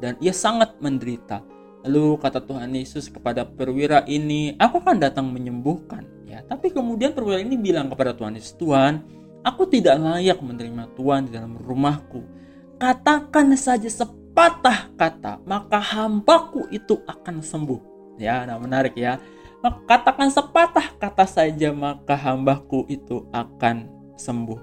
dan 0.00 0.16
ia 0.20 0.32
sangat 0.32 0.76
menderita. 0.80 1.40
Lalu 1.88 2.20
kata 2.20 2.44
Tuhan 2.44 2.76
Yesus 2.76 3.08
kepada 3.08 3.48
perwira 3.48 4.04
ini, 4.04 4.52
aku 4.60 4.84
akan 4.84 5.00
datang 5.00 5.32
menyembuhkan. 5.32 6.04
Ya, 6.28 6.44
tapi 6.44 6.68
kemudian 6.68 7.16
perwira 7.16 7.40
ini 7.40 7.56
bilang 7.56 7.88
kepada 7.88 8.12
Tuhan 8.12 8.36
Yesus, 8.36 8.52
Tuhan, 8.60 9.00
aku 9.40 9.64
tidak 9.64 9.96
layak 9.96 10.38
menerima 10.44 10.92
Tuhan 10.92 11.26
di 11.26 11.30
dalam 11.32 11.56
rumahku. 11.56 12.19
Katakan 12.80 13.52
saja 13.60 13.92
sepatah 13.92 14.88
kata, 14.96 15.44
maka 15.44 15.76
hambaku 15.76 16.64
itu 16.72 16.96
akan 17.04 17.44
sembuh. 17.44 17.80
Ya, 18.16 18.48
nah 18.48 18.56
menarik 18.56 18.96
ya 18.96 19.20
katakan 19.60 20.32
sepatah 20.32 20.96
kata 20.96 21.28
saja 21.28 21.68
maka 21.76 22.16
hambaku 22.16 22.88
itu 22.88 23.28
akan 23.28 23.84
sembuh. 24.16 24.60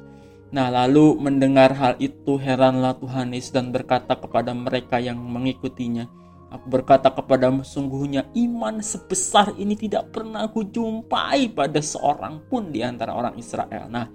Nah 0.49 0.73
lalu 0.73 1.19
mendengar 1.21 1.75
hal 1.75 1.93
itu 2.01 2.39
heranlah 2.41 2.97
Tuhan 2.97 3.35
Yesus 3.35 3.53
dan 3.53 3.69
berkata 3.69 4.17
kepada 4.17 4.57
mereka 4.57 4.97
yang 4.97 5.21
mengikutinya. 5.21 6.09
Aku 6.47 6.71
berkata 6.71 7.11
kepadamu 7.11 7.67
sungguhnya 7.67 8.23
iman 8.31 8.79
sebesar 8.79 9.51
ini 9.59 9.75
tidak 9.75 10.15
pernah 10.15 10.47
aku 10.47 10.63
jumpai 10.63 11.51
pada 11.51 11.83
seorang 11.83 12.39
pun 12.47 12.71
di 12.71 12.79
antara 12.79 13.11
orang 13.11 13.35
Israel. 13.35 13.91
Nah, 13.91 14.07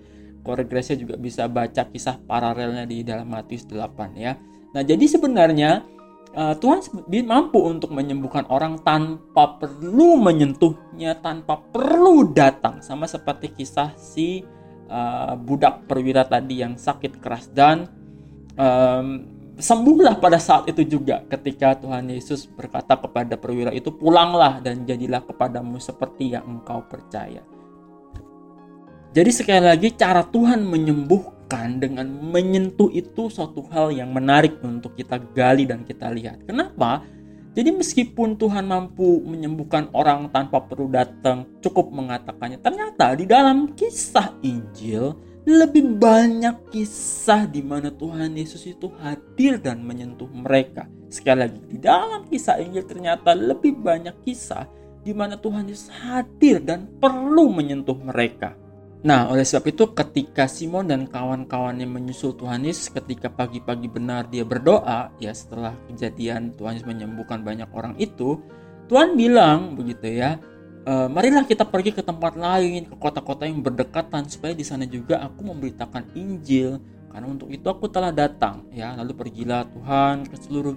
Koregresia 0.43 0.99
juga 0.99 1.15
bisa 1.15 1.47
baca 1.47 1.87
kisah 1.87 2.19
paralelnya 2.27 2.85
di 2.85 3.07
dalam 3.07 3.31
Matius 3.31 3.67
8 3.67 4.19
ya. 4.19 4.35
Nah, 4.75 4.83
jadi 4.83 5.05
sebenarnya 5.07 5.87
uh, 6.35 6.55
Tuhan 6.59 6.83
mampu 7.25 7.63
untuk 7.63 7.95
menyembuhkan 7.95 8.49
orang 8.51 8.81
tanpa 8.83 9.57
perlu 9.63 10.19
menyentuhnya, 10.19 11.17
tanpa 11.23 11.63
perlu 11.71 12.35
datang, 12.35 12.83
sama 12.83 13.07
seperti 13.07 13.55
kisah 13.55 13.95
si 13.95 14.43
uh, 14.91 15.39
budak 15.39 15.87
perwira 15.87 16.27
tadi 16.27 16.65
yang 16.65 16.75
sakit 16.75 17.23
keras 17.23 17.47
dan 17.53 17.87
um, 18.57 19.25
sembuhlah 19.61 20.17
pada 20.19 20.41
saat 20.41 20.67
itu 20.73 20.99
juga 20.99 21.23
ketika 21.29 21.77
Tuhan 21.77 22.09
Yesus 22.09 22.49
berkata 22.49 22.97
kepada 22.97 23.37
perwira 23.37 23.71
itu 23.71 23.93
pulanglah 23.93 24.59
dan 24.65 24.89
jadilah 24.89 25.23
kepadamu 25.23 25.77
seperti 25.77 26.35
yang 26.35 26.45
engkau 26.49 26.83
percaya. 26.89 27.45
Jadi 29.13 29.29
sekali 29.29 29.61
lagi 29.61 29.93
cara 29.93 30.25
Tuhan 30.25 30.65
menyembuhkan 30.65 31.77
dengan 31.77 32.09
menyentuh 32.09 32.89
itu 32.89 33.29
suatu 33.29 33.61
hal 33.69 33.93
yang 33.93 34.09
menarik 34.09 34.57
untuk 34.65 34.97
kita 34.97 35.21
gali 35.37 35.69
dan 35.69 35.85
kita 35.85 36.09
lihat. 36.09 36.41
Kenapa? 36.49 37.05
Jadi 37.53 37.77
meskipun 37.77 38.41
Tuhan 38.41 38.65
mampu 38.65 39.21
menyembuhkan 39.21 39.93
orang 39.93 40.33
tanpa 40.33 40.65
perlu 40.65 40.89
datang, 40.89 41.45
cukup 41.61 41.93
mengatakannya. 41.93 42.57
Ternyata 42.65 43.13
di 43.13 43.29
dalam 43.29 43.77
kisah 43.77 44.33
Injil 44.41 45.13
lebih 45.45 46.01
banyak 46.01 46.73
kisah 46.73 47.45
di 47.45 47.61
mana 47.61 47.93
Tuhan 47.93 48.33
Yesus 48.33 48.65
itu 48.65 48.89
hadir 48.97 49.61
dan 49.61 49.85
menyentuh 49.85 50.33
mereka. 50.33 50.89
Sekali 51.13 51.45
lagi, 51.45 51.61
di 51.69 51.77
dalam 51.77 52.25
kisah 52.33 52.57
Injil 52.65 52.89
ternyata 52.89 53.37
lebih 53.37 53.77
banyak 53.77 54.25
kisah 54.25 54.65
di 55.05 55.13
mana 55.13 55.37
Tuhan 55.37 55.69
Yesus 55.69 55.93
hadir 55.93 56.65
dan 56.65 56.89
perlu 56.97 57.53
menyentuh 57.53 58.01
mereka. 58.01 58.62
Nah, 59.03 59.27
oleh 59.35 59.43
sebab 59.43 59.67
itu 59.75 59.91
ketika 59.99 60.47
Simon 60.47 60.87
dan 60.87 61.11
kawan-kawannya 61.11 61.91
menyusul 61.91 62.39
Tuhan 62.39 62.63
Yesus 62.63 62.87
ketika 62.95 63.27
pagi-pagi 63.27 63.91
benar 63.91 64.31
dia 64.31 64.47
berdoa, 64.47 65.11
ya 65.19 65.35
setelah 65.35 65.75
kejadian 65.91 66.55
Tuhan 66.55 66.79
Yesus 66.79 66.87
menyembuhkan 66.87 67.43
banyak 67.43 67.67
orang 67.75 67.99
itu, 67.99 68.39
Tuhan 68.87 69.19
bilang 69.19 69.75
begitu 69.75 70.07
ya, 70.07 70.39
e, 70.87 71.11
marilah 71.11 71.43
kita 71.43 71.67
pergi 71.67 71.99
ke 71.99 72.07
tempat 72.07 72.39
lain, 72.39 72.87
ke 72.87 72.95
kota-kota 72.95 73.43
yang 73.43 73.59
berdekatan 73.59 74.31
supaya 74.31 74.55
di 74.55 74.63
sana 74.63 74.87
juga 74.87 75.19
aku 75.19 75.51
memberitakan 75.51 76.15
Injil. 76.15 76.79
Karena 77.11 77.27
untuk 77.27 77.51
itu 77.51 77.67
aku 77.69 77.91
telah 77.91 78.09
datang, 78.09 78.71
ya. 78.73 78.97
Lalu 78.97 79.13
pergilah 79.13 79.69
Tuhan 79.69 80.31
ke 80.31 80.37
seluruh 80.47 80.73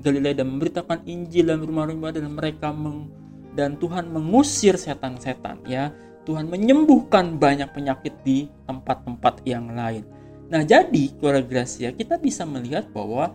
Galilea 0.00 0.32
dan 0.32 0.46
memberitakan 0.46 1.04
Injil 1.04 1.50
dan 1.50 1.60
rumah-rumah 1.60 2.08
dan 2.14 2.30
mereka 2.32 2.72
meng, 2.72 3.10
dan 3.52 3.76
Tuhan 3.76 4.08
mengusir 4.08 4.80
setan-setan, 4.80 5.60
ya 5.68 5.92
Tuhan 6.24 6.48
menyembuhkan 6.48 7.36
banyak 7.36 7.68
penyakit 7.72 8.16
di 8.24 8.48
tempat-tempat 8.64 9.44
yang 9.44 9.72
lain. 9.72 10.04
Nah, 10.48 10.64
jadi 10.64 11.12
keluarga 11.16 11.44
Gracia 11.44 11.92
kita 11.92 12.20
bisa 12.20 12.44
melihat 12.44 12.88
bahwa 12.92 13.32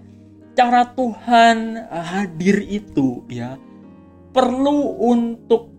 cara 0.54 0.86
Tuhan 0.94 1.78
eh, 1.80 2.06
hadir 2.06 2.66
itu 2.66 3.26
ya 3.30 3.58
perlu 4.30 4.98
untuk 5.02 5.74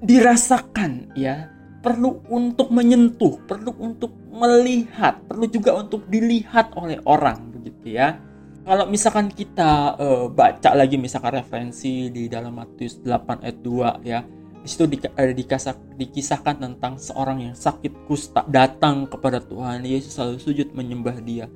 dirasakan 0.00 1.16
ya, 1.16 1.48
perlu 1.80 2.24
untuk 2.28 2.68
menyentuh, 2.72 3.40
perlu 3.48 3.72
untuk 3.80 4.12
melihat, 4.32 5.24
perlu 5.24 5.48
juga 5.48 5.76
untuk 5.76 6.04
dilihat 6.08 6.76
oleh 6.76 7.00
orang 7.08 7.52
begitu 7.52 7.96
ya. 7.96 8.20
Kalau 8.66 8.90
misalkan 8.90 9.30
kita 9.30 9.94
uh, 9.94 10.26
baca 10.26 10.74
lagi 10.74 10.98
misalkan 10.98 11.38
referensi 11.38 12.10
di 12.10 12.26
dalam 12.26 12.58
Matius 12.58 12.98
8 12.98 13.46
ayat 13.46 13.58
2 13.62 14.02
ya, 14.02 14.20
di 14.66 14.74
situ 14.74 14.84
di, 14.90 14.98
ada 14.98 15.30
dikasah, 15.30 15.78
dikisahkan 15.94 16.58
tentang 16.58 16.98
seorang 16.98 17.38
yang 17.38 17.54
sakit 17.54 18.10
kusta 18.10 18.42
datang 18.50 19.06
kepada 19.06 19.38
Tuhan. 19.38 19.86
Yesus 19.86 20.18
selalu 20.18 20.42
sujud 20.42 20.74
menyembah 20.74 21.22
dia. 21.22 21.46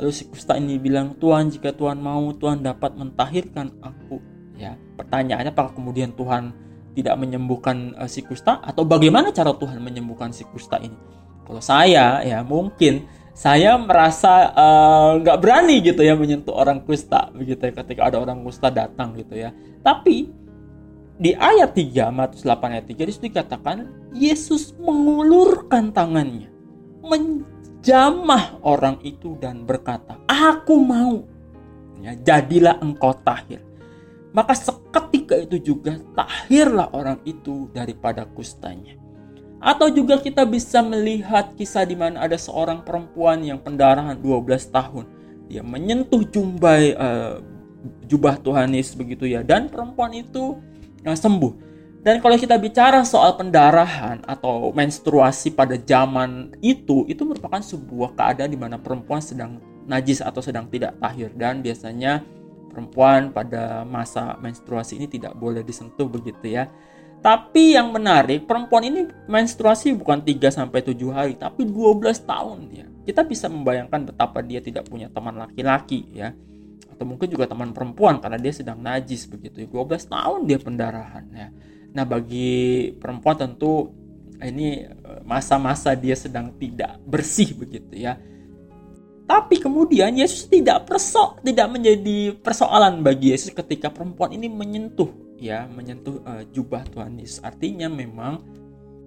Lalu 0.00 0.08
si 0.08 0.24
kusta 0.32 0.56
ini 0.56 0.80
bilang 0.80 1.12
Tuhan 1.20 1.52
jika 1.52 1.76
Tuhan 1.76 2.00
mau 2.00 2.32
Tuhan 2.32 2.64
dapat 2.64 2.96
mentahirkan 2.96 3.68
aku. 3.84 4.16
Ya 4.56 4.80
pertanyaannya 4.96 5.52
apakah 5.52 5.76
kemudian 5.76 6.16
Tuhan 6.16 6.56
tidak 6.96 7.20
menyembuhkan 7.20 8.00
uh, 8.00 8.08
si 8.08 8.24
kusta? 8.24 8.64
Atau 8.64 8.88
bagaimana 8.88 9.28
cara 9.28 9.52
Tuhan 9.52 9.84
menyembuhkan 9.84 10.32
si 10.32 10.48
kusta 10.48 10.80
ini? 10.80 10.96
Kalau 11.44 11.60
saya 11.60 12.24
ya 12.24 12.40
mungkin 12.40 13.04
saya 13.36 13.76
merasa 13.76 14.54
eh, 14.56 15.10
nggak 15.20 15.36
uh, 15.36 15.42
berani 15.42 15.84
gitu 15.84 16.00
ya 16.00 16.16
menyentuh 16.16 16.54
orang 16.54 16.86
kusta 16.86 17.28
begitu 17.34 17.66
ya 17.66 17.74
ketika 17.82 18.08
ada 18.08 18.24
orang 18.24 18.40
kusta 18.40 18.72
datang 18.72 19.12
gitu 19.20 19.36
ya. 19.36 19.52
Tapi 19.84 20.43
di 21.14 21.30
ayat 21.34 21.78
3 21.78 22.10
Matius 22.10 22.42
8 22.42 22.74
ayat 22.74 22.86
3 22.90 23.06
di 23.06 23.12
situ 23.14 23.24
dikatakan 23.30 23.86
Yesus 24.14 24.74
mengulurkan 24.82 25.94
tangannya 25.94 26.54
menjamah 27.04 28.64
orang 28.64 28.98
itu 29.04 29.36
dan 29.38 29.68
berkata, 29.68 30.18
"Aku 30.24 30.80
mau." 30.80 31.28
Ya, 32.00 32.12
jadilah 32.16 32.80
engkau 32.84 33.16
tahir. 33.24 33.64
Maka 34.34 34.52
seketika 34.52 35.38
itu 35.40 35.72
juga 35.72 35.96
tahirlah 36.12 36.90
orang 36.92 37.22
itu 37.24 37.70
daripada 37.72 38.26
kustanya. 38.28 38.98
Atau 39.62 39.88
juga 39.88 40.20
kita 40.20 40.44
bisa 40.44 40.84
melihat 40.84 41.56
kisah 41.56 41.88
di 41.88 41.96
mana 41.96 42.20
ada 42.20 42.36
seorang 42.36 42.84
perempuan 42.84 43.40
yang 43.40 43.56
pendarahan 43.56 44.18
12 44.20 44.68
tahun. 44.68 45.08
Dia 45.48 45.64
menyentuh 45.64 46.28
jumbai 46.28 46.92
uh, 46.92 47.40
jubah 48.04 48.36
Tuhan 48.40 48.74
Yesus 48.76 48.96
begitu 48.96 49.24
ya 49.28 49.40
dan 49.40 49.68
perempuan 49.68 50.12
itu 50.12 50.60
uh, 51.04 51.16
sembuh. 51.16 51.52
Dan 52.04 52.20
kalau 52.20 52.36
kita 52.36 52.60
bicara 52.60 53.00
soal 53.00 53.32
pendarahan 53.40 54.20
atau 54.28 54.68
menstruasi 54.76 55.56
pada 55.56 55.72
zaman 55.80 56.52
itu, 56.60 57.08
itu 57.08 57.24
merupakan 57.24 57.64
sebuah 57.64 58.12
keadaan 58.12 58.52
di 58.52 58.60
mana 58.60 58.76
perempuan 58.76 59.24
sedang 59.24 59.56
najis 59.88 60.20
atau 60.20 60.44
sedang 60.44 60.68
tidak 60.68 61.00
tahir 61.00 61.32
dan 61.32 61.64
biasanya 61.64 62.20
perempuan 62.68 63.32
pada 63.32 63.88
masa 63.88 64.36
menstruasi 64.36 65.00
ini 65.00 65.08
tidak 65.08 65.32
boleh 65.38 65.64
disentuh 65.64 66.04
begitu 66.04 66.60
ya. 66.60 66.68
Tapi 67.24 67.72
yang 67.72 67.88
menarik, 67.88 68.44
perempuan 68.44 68.84
ini 68.84 69.08
menstruasi 69.24 69.96
bukan 69.96 70.20
3 70.20 70.52
sampai 70.52 70.84
7 70.84 71.08
hari, 71.08 71.40
tapi 71.40 71.64
12 71.64 72.20
tahun 72.20 72.68
ya. 72.68 72.84
Kita 73.08 73.24
bisa 73.24 73.48
membayangkan 73.48 74.12
betapa 74.12 74.44
dia 74.44 74.60
tidak 74.60 74.92
punya 74.92 75.08
teman 75.08 75.40
laki-laki 75.40 76.04
ya. 76.12 76.36
Atau 76.94 77.04
mungkin 77.04 77.26
juga 77.26 77.50
teman 77.50 77.74
perempuan 77.74 78.22
karena 78.22 78.38
dia 78.38 78.54
sedang 78.54 78.78
najis 78.78 79.26
begitu. 79.26 79.66
12 79.66 80.06
tahun 80.06 80.40
dia 80.46 80.58
pendarahan 80.62 81.24
ya. 81.34 81.48
Nah, 81.94 82.04
bagi 82.06 82.90
perempuan 82.98 83.34
tentu 83.38 83.90
ini 84.38 84.86
eh, 84.86 85.20
masa-masa 85.26 85.94
dia 85.98 86.14
sedang 86.14 86.54
tidak 86.54 87.02
bersih 87.02 87.50
begitu 87.54 87.98
ya. 87.98 88.14
Tapi 89.24 89.56
kemudian 89.56 90.12
Yesus 90.14 90.46
tidak 90.52 90.84
perso 90.84 91.40
tidak 91.40 91.72
menjadi 91.72 92.36
persoalan 92.38 93.00
bagi 93.00 93.32
Yesus 93.32 93.56
ketika 93.56 93.88
perempuan 93.88 94.36
ini 94.36 94.52
menyentuh 94.52 95.08
ya 95.40 95.64
menyentuh 95.64 96.20
uh, 96.28 96.44
jubah 96.52 96.84
Tuhan 96.92 97.16
Yesus. 97.16 97.40
Artinya 97.40 97.88
memang 97.88 98.44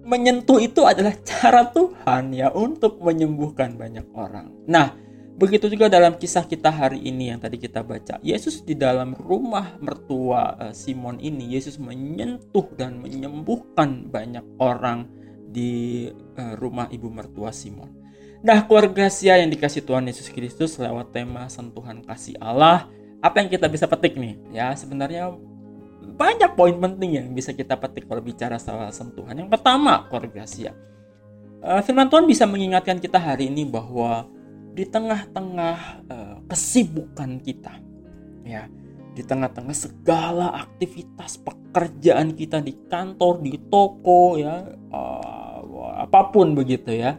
menyentuh 0.02 0.58
itu 0.58 0.82
adalah 0.82 1.14
cara 1.22 1.70
Tuhan 1.70 2.34
ya 2.34 2.50
untuk 2.50 2.98
menyembuhkan 2.98 3.78
banyak 3.78 4.10
orang. 4.16 4.50
Nah, 4.66 4.90
begitu 5.38 5.70
juga 5.70 5.86
dalam 5.86 6.18
kisah 6.18 6.42
kita 6.42 6.66
hari 6.66 6.98
ini 6.98 7.30
yang 7.30 7.38
tadi 7.38 7.62
kita 7.62 7.86
baca. 7.86 8.18
Yesus 8.26 8.66
di 8.66 8.74
dalam 8.74 9.14
rumah 9.14 9.78
mertua 9.78 10.58
uh, 10.58 10.74
Simon 10.74 11.22
ini 11.22 11.54
Yesus 11.54 11.78
menyentuh 11.78 12.66
dan 12.74 12.98
menyembuhkan 12.98 14.10
banyak 14.10 14.42
orang 14.58 15.06
di 15.46 16.10
uh, 16.10 16.58
rumah 16.58 16.90
ibu 16.90 17.06
mertua 17.06 17.54
Simon. 17.54 17.94
Nah, 18.42 18.66
keluarga 18.66 19.06
Sia 19.10 19.38
yang 19.38 19.50
dikasih 19.50 19.86
Tuhan 19.86 20.10
Yesus 20.10 20.30
Kristus 20.30 20.78
lewat 20.78 21.14
tema 21.14 21.46
sentuhan 21.46 22.02
kasih 22.02 22.38
Allah, 22.38 22.90
apa 23.22 23.42
yang 23.42 23.50
kita 23.50 23.66
bisa 23.66 23.86
petik 23.90 24.14
nih? 24.14 24.38
Ya, 24.54 24.70
sebenarnya 24.74 25.34
banyak 26.18 26.54
poin 26.58 26.74
penting 26.78 27.18
yang 27.18 27.26
bisa 27.30 27.54
kita 27.54 27.78
petik 27.78 28.06
kalau 28.10 28.22
bicara 28.22 28.58
soal 28.58 28.90
sentuhan. 28.90 29.38
Yang 29.38 29.58
pertama, 29.58 30.06
keluarga 30.06 30.46
siap. 30.46 30.74
Uh, 31.58 31.82
firman 31.82 32.06
Tuhan 32.06 32.26
bisa 32.26 32.46
mengingatkan 32.46 33.02
kita 33.02 33.18
hari 33.18 33.50
ini 33.50 33.66
bahwa 33.66 34.30
di 34.78 34.86
tengah-tengah 34.86 35.76
uh, 36.06 36.36
kesibukan 36.46 37.42
kita, 37.42 37.82
ya, 38.46 38.70
di 39.10 39.26
tengah-tengah 39.26 39.74
segala 39.74 40.54
aktivitas 40.54 41.42
pekerjaan 41.42 42.38
kita 42.38 42.62
di 42.62 42.78
kantor, 42.86 43.42
di 43.42 43.58
toko, 43.66 44.38
ya, 44.38 44.62
uh, 44.94 45.58
apa 45.98 46.30
pun 46.30 46.54
begitu 46.54 46.94
ya, 46.94 47.18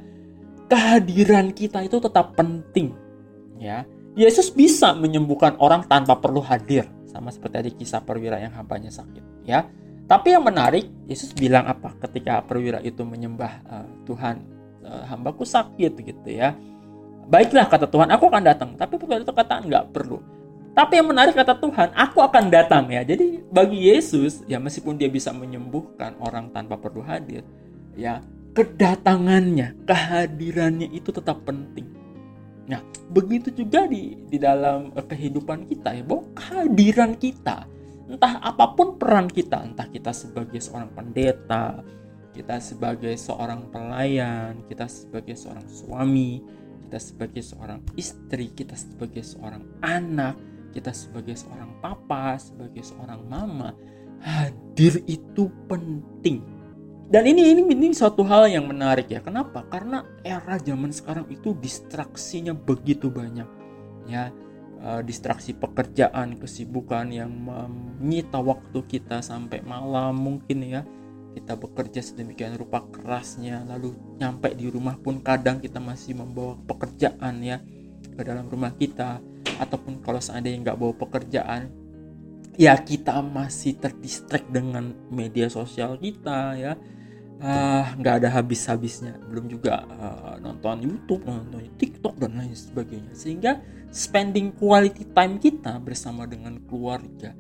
kehadiran 0.71 1.51
kita 1.51 1.83
itu 1.83 1.99
tetap 1.99 2.39
penting, 2.39 2.95
ya. 3.59 3.83
Yesus 4.15 4.55
bisa 4.55 4.95
menyembuhkan 4.95 5.59
orang 5.59 5.83
tanpa 5.83 6.15
perlu 6.15 6.39
hadir 6.39 6.87
sama 7.07 7.31
seperti 7.31 7.55
tadi 7.59 7.71
kisah 7.75 8.03
perwira 8.03 8.39
yang 8.39 8.51
hambanya 8.51 8.91
sakit 8.91 9.47
ya. 9.47 9.63
Tapi 10.09 10.33
yang 10.35 10.43
menarik 10.43 10.89
Yesus 11.07 11.31
bilang 11.31 11.69
apa 11.69 11.95
ketika 12.03 12.41
perwira 12.43 12.83
itu 12.83 13.05
menyembah 13.05 13.53
uh, 13.69 13.87
Tuhan 14.03 14.43
uh, 14.83 15.07
hambaku 15.07 15.45
sakit 15.45 15.93
gitu 16.03 16.29
ya 16.35 16.57
baiklah 17.29 17.69
kata 17.69 17.85
Tuhan 17.85 18.09
aku 18.09 18.25
akan 18.27 18.43
datang. 18.43 18.69
Tapi 18.73 18.97
perwira 18.97 19.21
itu 19.21 19.31
kata 19.31 19.61
nggak 19.61 19.85
perlu. 19.93 20.19
Tapi 20.73 20.97
yang 20.97 21.07
menarik 21.13 21.37
kata 21.37 21.55
Tuhan 21.61 21.93
aku 21.93 22.19
akan 22.25 22.49
datang 22.49 22.89
ya. 22.89 23.05
Jadi 23.05 23.45
bagi 23.53 23.93
Yesus 23.93 24.41
ya 24.49 24.57
meskipun 24.57 24.97
dia 24.97 25.07
bisa 25.07 25.29
menyembuhkan 25.29 26.17
orang 26.19 26.49
tanpa 26.49 26.75
perlu 26.75 27.05
hadir 27.05 27.45
ya 27.93 28.23
kedatangannya 28.57 29.85
kehadirannya 29.85 30.89
itu 30.89 31.13
tetap 31.13 31.45
penting. 31.45 31.99
Nah, 32.69 32.85
begitu 33.09 33.49
juga 33.49 33.89
di 33.89 34.13
di 34.29 34.37
dalam 34.37 34.93
uh, 34.93 35.05
kehidupan 35.05 35.65
kita 35.65 35.89
ya, 35.97 36.03
bahwa 36.05 36.29
kehadiran 36.37 37.17
kita, 37.17 37.65
entah 38.05 38.37
apa 38.45 38.77
pun 38.77 38.93
peran 38.93 39.25
kita, 39.25 39.73
entah 39.73 39.89
kita 39.89 40.13
sebagai 40.13 40.61
seorang 40.61 40.93
pendeta, 40.93 41.81
kita 42.29 42.61
sebagai 42.61 43.17
seorang 43.17 43.73
pelayan, 43.73 44.61
kita 44.69 44.85
sebagai 44.85 45.33
seorang 45.33 45.65
suami, 45.65 46.45
kita 46.89 46.97
sebagai 46.97 47.45
seorang 47.45 47.85
istri, 47.93 48.49
kita 48.49 48.73
sebagai 48.73 49.21
seorang 49.21 49.61
anak, 49.85 50.33
kita 50.73 50.89
sebagai 50.89 51.37
seorang 51.37 51.77
papa, 51.85 52.41
sebagai 52.41 52.81
seorang 52.81 53.21
mama, 53.29 53.77
hadir 54.25 55.05
itu 55.05 55.53
penting 55.69 56.59
dan 57.09 57.25
ini 57.25 57.57
ini 57.57 57.65
ini 57.73 57.89
suatu 57.89 58.21
hal 58.21 58.45
yang 58.53 58.69
menarik 58.69 59.09
ya. 59.09 59.17
Kenapa? 59.17 59.65
Karena 59.65 60.05
era 60.21 60.61
zaman 60.61 60.93
sekarang 60.93 61.25
itu 61.33 61.57
distraksinya 61.57 62.53
begitu 62.53 63.09
banyak. 63.09 63.49
Ya, 64.05 64.29
uh, 64.85 65.01
distraksi 65.01 65.57
pekerjaan, 65.57 66.37
kesibukan 66.37 67.09
yang 67.09 67.33
menyita 67.33 68.37
waktu 68.37 68.85
kita 68.85 69.25
sampai 69.25 69.65
malam 69.65 70.21
mungkin 70.21 70.61
ya. 70.61 70.85
Kita 71.29 71.53
bekerja 71.53 72.01
sedemikian 72.01 72.57
rupa 72.57 72.83
kerasnya, 72.89 73.61
lalu 73.65 73.93
nyampe 74.17 74.49
di 74.57 74.67
rumah 74.67 74.97
pun 74.97 75.21
kadang 75.21 75.61
kita 75.61 75.77
masih 75.77 76.17
membawa 76.17 76.57
pekerjaan 76.65 77.41
ya 77.45 77.61
ke 78.17 78.21
dalam 78.25 78.49
rumah 78.49 78.73
kita. 78.73 79.21
Ataupun 79.59 80.01
kalau 80.01 80.23
seandainya 80.23 80.71
nggak 80.71 80.79
bawa 80.79 80.93
pekerjaan 80.95 81.69
ya 82.59 82.75
kita 82.75 83.23
masih 83.23 83.79
terdistract 83.79 84.51
dengan 84.51 84.91
media 85.07 85.47
sosial 85.47 85.95
kita 85.95 86.59
ya. 86.59 86.73
Ah, 87.39 87.95
nggak 87.95 88.19
ada 88.19 88.29
habis-habisnya. 88.35 89.15
Belum 89.31 89.47
juga 89.47 89.87
uh, 89.87 90.35
nonton 90.43 90.83
YouTube 90.83 91.23
nonton 91.23 91.71
TikTok 91.79 92.19
dan 92.19 92.35
lain 92.35 92.51
sebagainya. 92.51 93.15
Sehingga 93.15 93.63
spending 93.95 94.51
quality 94.59 95.07
time 95.15 95.39
kita 95.39 95.79
bersama 95.79 96.27
dengan 96.27 96.59
keluarga 96.67 97.31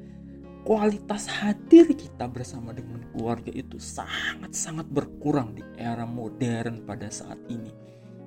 kualitas 0.69 1.25
hadir 1.25 1.89
kita 1.97 2.29
bersama 2.29 2.69
dengan 2.69 3.01
keluarga 3.09 3.49
itu 3.49 3.81
sangat-sangat 3.81 4.85
berkurang 4.85 5.57
di 5.57 5.65
era 5.81 6.05
modern 6.05 6.85
pada 6.85 7.09
saat 7.09 7.41
ini. 7.49 7.73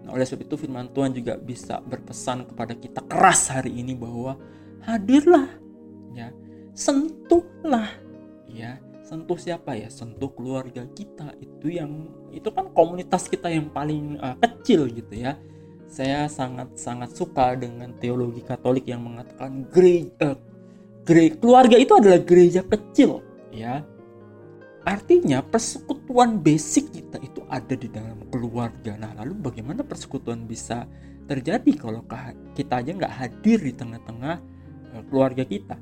Nah, 0.03 0.19
oleh 0.19 0.27
sebab 0.27 0.51
itu 0.51 0.59
firman 0.59 0.91
Tuhan 0.91 1.15
juga 1.15 1.39
bisa 1.39 1.79
berpesan 1.79 2.51
kepada 2.51 2.75
kita 2.75 2.99
keras 3.07 3.47
hari 3.47 3.79
ini 3.79 3.95
bahwa 3.95 4.35
hadirlah 4.83 5.47
ya, 6.19 6.35
sentuhlah 6.75 7.87
ya. 8.51 8.83
Sentuh 9.07 9.39
siapa 9.39 9.79
ya? 9.79 9.87
Sentuh 9.87 10.33
keluarga 10.35 10.83
kita. 10.99 11.39
Itu 11.39 11.71
yang 11.71 12.11
itu 12.35 12.51
kan 12.51 12.75
komunitas 12.75 13.31
kita 13.31 13.55
yang 13.55 13.71
paling 13.71 14.19
uh, 14.19 14.35
kecil 14.43 14.91
gitu 14.91 15.15
ya. 15.15 15.39
Saya 15.87 16.27
sangat 16.27 16.75
sangat 16.75 17.15
suka 17.15 17.55
dengan 17.55 17.93
teologi 18.03 18.41
Katolik 18.43 18.89
yang 18.89 19.05
mengatakan 19.05 19.69
gereja, 19.69 20.33
uh, 20.33 20.52
gereja 21.03 21.35
keluarga 21.39 21.77
itu 21.79 21.93
adalah 21.99 22.21
gereja 22.23 22.63
kecil. 22.67 23.23
Ya 23.53 23.85
artinya 24.83 25.47
persekutuan 25.47 26.43
basic 26.43 26.91
kita 26.91 27.23
itu 27.23 27.47
ada 27.47 27.75
di 27.75 27.87
dalam 27.87 28.19
keluarga. 28.35 28.99
Nah 28.99 29.15
lalu 29.23 29.39
bagaimana 29.39 29.87
persekutuan 29.87 30.47
bisa 30.47 30.87
terjadi 31.31 31.71
kalau 31.79 32.03
kita 32.55 32.83
aja 32.83 32.91
nggak 32.91 33.15
hadir 33.15 33.59
di 33.63 33.73
tengah-tengah 33.75 34.37
uh, 34.95 35.03
keluarga 35.07 35.47
kita? 35.47 35.79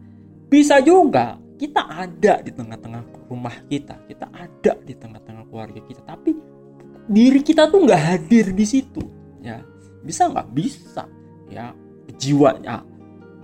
Bisa 0.51 0.85
juga 0.85 1.41
kita 1.57 1.87
ada 1.89 2.41
di 2.45 2.53
tengah-tengah 2.53 3.29
rumah 3.29 3.57
kita, 3.69 4.01
kita 4.09 4.27
ada 4.33 4.73
di 4.81 4.95
tengah-tengah 4.97 5.45
keluarga 5.49 5.81
kita, 5.85 6.01
tapi 6.09 6.33
diri 7.05 7.45
kita 7.45 7.69
tuh 7.69 7.85
nggak 7.85 8.01
hadir 8.01 8.49
di 8.57 8.65
situ, 8.65 9.05
ya 9.45 9.61
bisa 10.01 10.33
nggak? 10.33 10.49
Bisa, 10.57 11.05
ya 11.53 11.77
jiwanya 12.17 12.81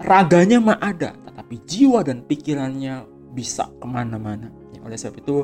raganya 0.02 0.58
mah 0.60 0.78
ada 0.80 1.16
tetapi 1.26 1.56
jiwa 1.68 2.00
dan 2.02 2.24
pikirannya 2.24 3.06
bisa 3.36 3.68
ke 3.76 3.86
mana-mana. 3.86 4.48
Ya, 4.72 4.80
oleh 4.84 4.96
sebab 4.96 5.20
itu 5.20 5.36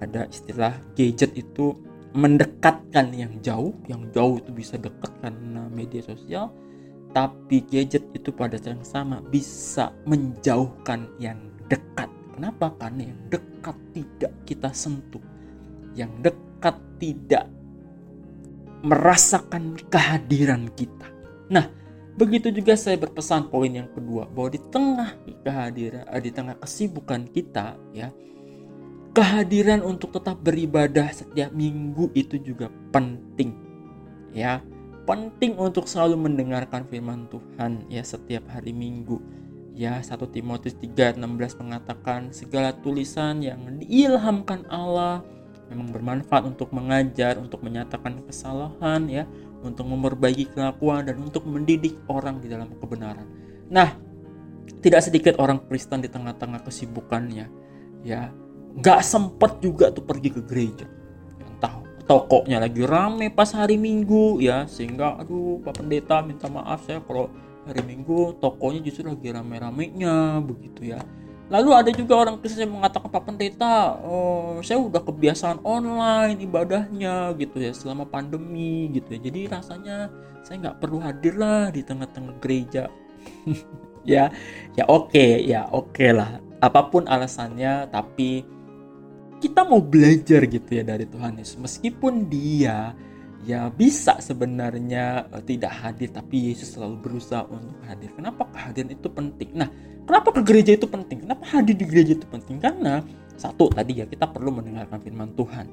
ada 0.00 0.28
istilah 0.28 0.72
gadget 0.96 1.32
itu 1.36 1.76
mendekatkan 2.16 3.12
yang 3.12 3.32
jauh 3.44 3.76
yang 3.88 4.08
jauh 4.12 4.40
itu 4.40 4.48
bisa 4.52 4.80
dekat 4.80 5.12
karena 5.20 5.68
media 5.68 6.00
sosial 6.00 6.48
tapi 7.12 7.64
gadget 7.64 8.04
itu 8.12 8.32
pada 8.32 8.56
saat 8.60 8.76
yang 8.76 8.84
sama 8.84 9.24
bisa 9.24 9.92
menjauhkan 10.04 11.08
yang 11.16 11.40
dekat. 11.64 12.12
Kenapa? 12.36 12.76
Karena 12.76 13.08
yang 13.08 13.20
dekat 13.32 13.76
tidak 13.96 14.32
kita 14.44 14.68
sentuh. 14.76 15.24
Yang 15.96 16.12
dekat 16.28 16.76
tidak 17.00 17.48
merasakan 18.84 19.80
kehadiran 19.88 20.68
kita. 20.76 21.08
Nah 21.48 21.64
begitu 22.16 22.48
juga 22.48 22.74
saya 22.74 22.96
berpesan 22.96 23.52
poin 23.52 23.68
yang 23.68 23.88
kedua 23.92 24.24
bahwa 24.26 24.48
di 24.48 24.60
tengah 24.72 25.10
kehadiran 25.44 26.04
eh, 26.08 26.22
di 26.24 26.30
tengah 26.32 26.56
kesibukan 26.56 27.28
kita 27.28 27.76
ya 27.92 28.08
kehadiran 29.16 29.80
untuk 29.80 30.12
tetap 30.12 30.36
beribadah 30.44 31.08
setiap 31.08 31.48
minggu 31.56 32.12
itu 32.12 32.36
juga 32.36 32.68
penting 32.92 33.56
ya. 34.36 34.60
Penting 35.08 35.56
untuk 35.56 35.88
selalu 35.88 36.28
mendengarkan 36.28 36.84
firman 36.84 37.24
Tuhan 37.32 37.88
ya 37.88 38.04
setiap 38.04 38.44
hari 38.52 38.76
minggu. 38.76 39.16
Ya 39.72 40.04
1 40.04 40.12
Timotius 40.28 40.76
3:16 40.76 41.56
mengatakan 41.64 42.28
segala 42.36 42.76
tulisan 42.76 43.40
yang 43.40 43.64
diilhamkan 43.80 44.68
Allah 44.68 45.24
memang 45.72 45.90
bermanfaat 45.90 46.44
untuk 46.46 46.70
mengajar 46.72 47.40
untuk 47.40 47.64
menyatakan 47.64 48.22
kesalahan 48.24 49.04
ya 49.08 49.24
untuk 49.62 49.88
memperbaiki 49.88 50.52
kelakuan 50.52 51.08
dan 51.08 51.20
untuk 51.20 51.44
mendidik 51.48 51.96
orang 52.10 52.40
di 52.42 52.48
dalam 52.50 52.72
kebenaran. 52.76 53.24
Nah 53.72 53.94
tidak 54.82 55.06
sedikit 55.06 55.34
orang 55.40 55.62
Kristen 55.66 56.02
di 56.02 56.10
tengah-tengah 56.10 56.64
kesibukannya 56.66 57.46
ya. 58.04 58.30
Nggak 58.76 59.00
sempet 59.00 59.62
juga 59.64 59.88
tuh 59.88 60.04
pergi 60.04 60.28
ke 60.36 60.40
gereja. 60.44 60.84
Entah 61.40 61.80
tokonya 62.04 62.60
lagi 62.60 62.84
rame 62.84 63.32
pas 63.32 63.48
hari 63.56 63.80
minggu 63.80 64.44
ya. 64.44 64.68
Sehingga 64.68 65.16
aduh 65.16 65.64
pak 65.64 65.80
pendeta 65.80 66.20
minta 66.20 66.46
maaf 66.52 66.84
saya 66.84 67.00
kalau 67.02 67.32
hari 67.66 67.82
minggu 67.82 68.38
tokonya 68.38 68.80
justru 68.84 69.10
lagi 69.10 69.34
rame-ramenya 69.34 70.38
begitu 70.44 70.94
ya 70.94 71.02
lalu 71.46 71.70
ada 71.74 71.90
juga 71.94 72.26
orang 72.26 72.42
Kristen 72.42 72.66
yang 72.66 72.74
mengatakan 72.74 73.06
pak 73.06 73.22
pendeta 73.22 73.94
oh, 74.02 74.58
saya 74.66 74.82
udah 74.82 74.98
kebiasaan 74.98 75.62
online 75.62 76.42
ibadahnya 76.42 77.34
gitu 77.38 77.62
ya 77.62 77.70
selama 77.70 78.02
pandemi 78.06 78.90
gitu 78.90 79.14
ya. 79.14 79.20
Jadi 79.30 79.40
rasanya 79.46 80.10
saya 80.42 80.56
nggak 80.62 80.78
perlu 80.82 80.98
hadir 81.02 81.34
lah 81.38 81.70
di 81.70 81.82
tengah-tengah 81.86 82.34
gereja. 82.42 82.90
Ya 84.06 84.30
ya 84.78 84.86
oke 84.86 85.10
okay, 85.10 85.42
ya 85.42 85.66
oke 85.74 85.98
okay 85.98 86.14
lah. 86.14 86.38
Apa 86.62 86.86
pun 86.94 87.10
alasannya 87.10 87.90
tapi 87.90 88.46
kita 89.42 89.66
mau 89.66 89.82
belajar 89.82 90.46
gitu 90.46 90.70
ya 90.70 90.86
dari 90.86 91.10
Tuhan 91.10 91.34
Yesus. 91.42 91.58
Meskipun 91.58 92.30
dia 92.30 92.94
ya 93.46 93.70
bisa 93.70 94.18
sebenarnya 94.18 95.30
uh, 95.30 95.38
tidak 95.38 95.70
hadir 95.70 96.10
tapi 96.10 96.50
Yesus 96.50 96.74
selalu 96.74 96.98
berusaha 96.98 97.46
untuk 97.46 97.78
hadir. 97.86 98.10
Kenapa 98.18 98.50
kehadiran 98.50 98.90
itu 98.90 99.08
penting? 99.08 99.50
Nah 99.54 99.70
kenapa 100.02 100.34
ke 100.34 100.42
gereja 100.42 100.74
itu 100.74 100.90
penting? 100.90 101.22
Kenapa 101.22 101.46
hadir 101.54 101.78
di 101.78 101.86
gereja 101.86 102.18
itu 102.18 102.26
penting? 102.26 102.58
Karena 102.58 103.00
satu 103.38 103.70
tadi 103.70 104.02
ya 104.02 104.06
kita 104.10 104.26
perlu 104.26 104.50
mendengarkan 104.50 104.98
firman 104.98 105.30
Tuhan. 105.38 105.66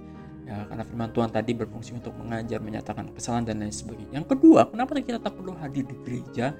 Ya 0.45 0.69
karena 0.69 0.83
firman 0.85 1.09
Tuhan 1.09 1.29
tadi 1.33 1.51
berfungsi 1.57 1.97
untuk 1.97 2.13
mengajar 2.13 2.61
menyatakan 2.61 3.09
kesalahan 3.09 3.49
dan 3.49 3.65
lain 3.65 3.73
sebagainya. 3.73 4.21
Yang 4.21 4.37
kedua 4.37 4.69
kenapa 4.69 5.01
kita 5.01 5.17
tak 5.17 5.33
perlu 5.33 5.57
hadir 5.57 5.83
di 5.89 5.97
gereja? 6.05 6.53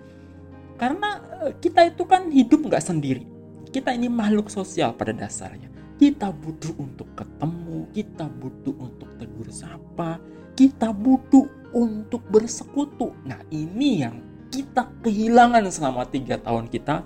Karena 0.82 1.22
uh, 1.46 1.54
kita 1.62 1.94
itu 1.94 2.04
kan 2.10 2.34
hidup 2.34 2.66
nggak 2.66 2.82
sendiri. 2.82 3.24
Kita 3.70 3.94
ini 3.94 4.10
makhluk 4.10 4.50
sosial 4.50 4.98
pada 4.98 5.14
dasarnya. 5.14 5.70
Kita 5.94 6.34
butuh 6.34 6.74
untuk 6.82 7.06
ketemu, 7.14 7.86
kita 7.94 8.26
butuh 8.26 8.76
untuk 8.82 9.10
tegur 9.22 9.50
sapa, 9.54 10.18
kita 10.54 10.94
butuh 10.94 11.46
untuk 11.74 12.22
bersekutu. 12.30 13.12
Nah 13.26 13.42
ini 13.50 14.06
yang 14.06 14.22
kita 14.54 14.86
kehilangan 15.02 15.66
selama 15.74 16.06
tiga 16.06 16.38
tahun 16.38 16.70
kita 16.70 17.02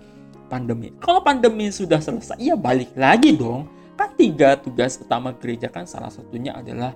pandemi. 0.51 0.91
Kalau 0.99 1.23
pandemi 1.23 1.71
sudah 1.71 2.03
selesai, 2.03 2.39
ya 2.39 2.60
balik 2.60 2.91
lagi 2.95 3.36
dong. 3.36 3.71
Kan 3.95 4.13
tiga 4.13 4.60
tugas 4.60 4.99
utama 4.99 5.33
gereja 5.33 5.71
kan 5.71 5.88
salah 5.88 6.12
satunya 6.12 6.53
adalah 6.53 6.93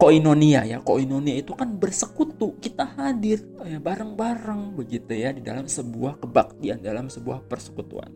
koinonia 0.00 0.66
ya. 0.66 0.82
Koinonia 0.82 1.38
itu 1.38 1.54
kan 1.54 1.78
bersekutu, 1.78 2.58
kita 2.58 2.84
hadir 2.98 3.46
ya, 3.62 3.78
bareng-bareng 3.78 4.74
begitu 4.74 5.14
ya 5.14 5.30
di 5.30 5.44
dalam 5.44 5.70
sebuah 5.70 6.18
kebaktian, 6.18 6.82
dalam 6.82 7.06
sebuah 7.06 7.46
persekutuan. 7.46 8.10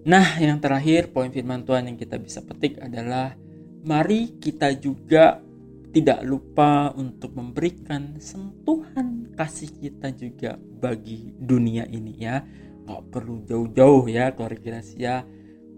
Nah, 0.00 0.40
yang 0.40 0.56
terakhir 0.64 1.12
poin 1.12 1.28
firman 1.28 1.60
Tuhan 1.60 1.92
yang 1.92 1.98
kita 2.00 2.16
bisa 2.16 2.40
petik 2.40 2.80
adalah 2.80 3.36
mari 3.84 4.32
kita 4.40 4.72
juga 4.80 5.44
tidak 5.90 6.22
lupa 6.22 6.94
untuk 6.94 7.34
memberikan 7.34 8.18
sentuhan 8.22 9.30
kasih 9.34 9.70
kita 9.74 10.14
juga 10.14 10.56
bagi 10.56 11.34
dunia 11.34 11.86
ini 11.90 12.14
ya. 12.18 12.42
Gak 12.86 13.14
perlu 13.14 13.46
jauh-jauh 13.46 14.10
ya 14.10 14.34
keluarga 14.34 14.82
ya 14.98 15.22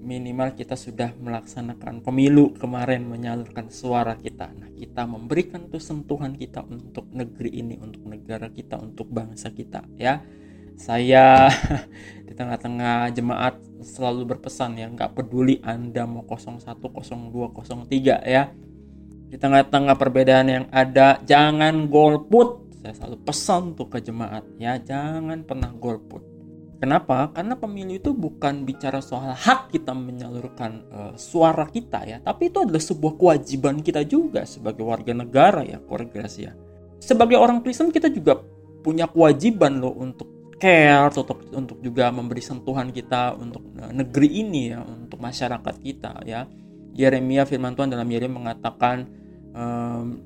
minimal 0.03 0.59
kita 0.59 0.75
sudah 0.75 1.15
melaksanakan 1.15 2.03
pemilu 2.03 2.51
kemarin 2.59 3.07
menyalurkan 3.07 3.71
suara 3.71 4.19
kita. 4.19 4.51
Nah, 4.51 4.71
kita 4.75 5.07
memberikan 5.07 5.71
tuh 5.71 5.79
sentuhan 5.79 6.35
kita 6.35 6.67
untuk 6.67 7.07
negeri 7.15 7.55
ini, 7.55 7.79
untuk 7.79 8.03
negara 8.11 8.51
kita, 8.51 8.83
untuk 8.83 9.07
bangsa 9.15 9.55
kita 9.55 9.87
ya 9.95 10.19
saya 10.77 11.53
di 12.27 12.33
tengah-tengah 12.33 13.13
jemaat 13.13 13.61
selalu 13.83 14.37
berpesan 14.37 14.79
ya 14.79 14.89
nggak 14.89 15.15
peduli 15.15 15.61
anda 15.63 16.07
mau 16.07 16.25
01 16.25 16.65
02 16.65 17.53
03 17.53 18.23
ya 18.25 18.51
di 19.33 19.41
tengah-tengah 19.41 19.97
perbedaan 19.97 20.47
yang 20.53 20.65
ada 20.69 21.17
jangan 21.25 21.89
golput 21.89 22.69
saya 22.85 22.93
selalu 22.93 23.17
pesan 23.25 23.73
tuh 23.73 23.89
ke 23.89 24.05
jemaat 24.05 24.45
ya 24.61 24.77
jangan 24.77 25.41
pernah 25.49 25.73
golput 25.73 26.29
Kenapa? 26.83 27.31
Karena 27.31 27.55
pemilu 27.55 27.95
itu 27.95 28.11
bukan 28.11 28.67
bicara 28.67 28.99
soal 28.99 29.39
hak 29.39 29.71
kita 29.71 29.95
menyalurkan 29.95 30.83
uh, 30.91 31.15
suara 31.15 31.71
kita 31.71 32.03
ya, 32.03 32.19
tapi 32.19 32.51
itu 32.51 32.59
adalah 32.59 32.83
sebuah 32.83 33.15
kewajiban 33.23 33.87
kita 33.87 34.03
juga 34.03 34.43
sebagai 34.43 34.83
warga 34.83 35.15
negara 35.15 35.63
ya, 35.63 35.79
keluarga 35.79 36.27
ya. 36.27 36.51
Sebagai 36.99 37.39
orang 37.39 37.63
Kristen 37.63 37.95
kita 37.95 38.11
juga 38.11 38.43
punya 38.83 39.07
kewajiban 39.07 39.79
loh 39.79 39.95
untuk 39.95 40.59
care 40.59 41.15
untuk 41.15 41.39
untuk 41.55 41.79
juga 41.79 42.11
memberi 42.11 42.43
sentuhan 42.43 42.91
kita 42.91 43.39
untuk 43.39 43.63
negeri 43.95 44.43
ini 44.43 44.75
ya 44.75 44.83
untuk 44.83 45.23
masyarakat 45.23 45.75
kita 45.83 46.23
ya 46.23 46.47
Yeremia 46.95 47.47
firman 47.47 47.75
Tuhan 47.75 47.91
dalam 47.91 48.07
Yeremia 48.07 48.43
mengatakan 48.43 49.22
um, 49.53 50.21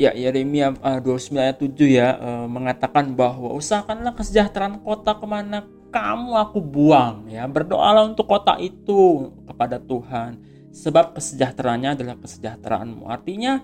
ya 0.00 0.12
Yeremia 0.16 0.74
uh, 0.80 1.00
29 1.00 1.38
ayat 1.38 1.56
7 1.60 1.72
ya 1.86 2.08
uh, 2.18 2.46
mengatakan 2.48 3.12
bahwa 3.14 3.54
usahakanlah 3.54 4.16
kesejahteraan 4.16 4.82
kota 4.82 5.14
ke 5.14 5.26
mana 5.28 5.64
kamu 5.92 6.32
aku 6.40 6.58
buang 6.64 7.28
ya. 7.28 7.44
Berdoalah 7.44 8.08
untuk 8.08 8.24
kota 8.26 8.56
itu 8.58 9.30
kepada 9.44 9.76
Tuhan. 9.76 10.40
Sebab 10.72 11.12
kesejahteraannya 11.20 12.00
adalah 12.00 12.16
kesejahteraanmu. 12.16 13.04
Artinya 13.04 13.60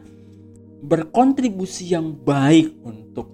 berkontribusi 0.84 1.96
yang 1.96 2.12
baik 2.12 2.76
untuk 2.84 3.32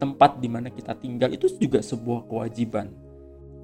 tempat 0.00 0.40
di 0.40 0.48
mana 0.48 0.72
kita 0.72 0.96
tinggal 0.96 1.28
itu 1.28 1.46
juga 1.60 1.84
sebuah 1.84 2.24
kewajiban. 2.24 2.88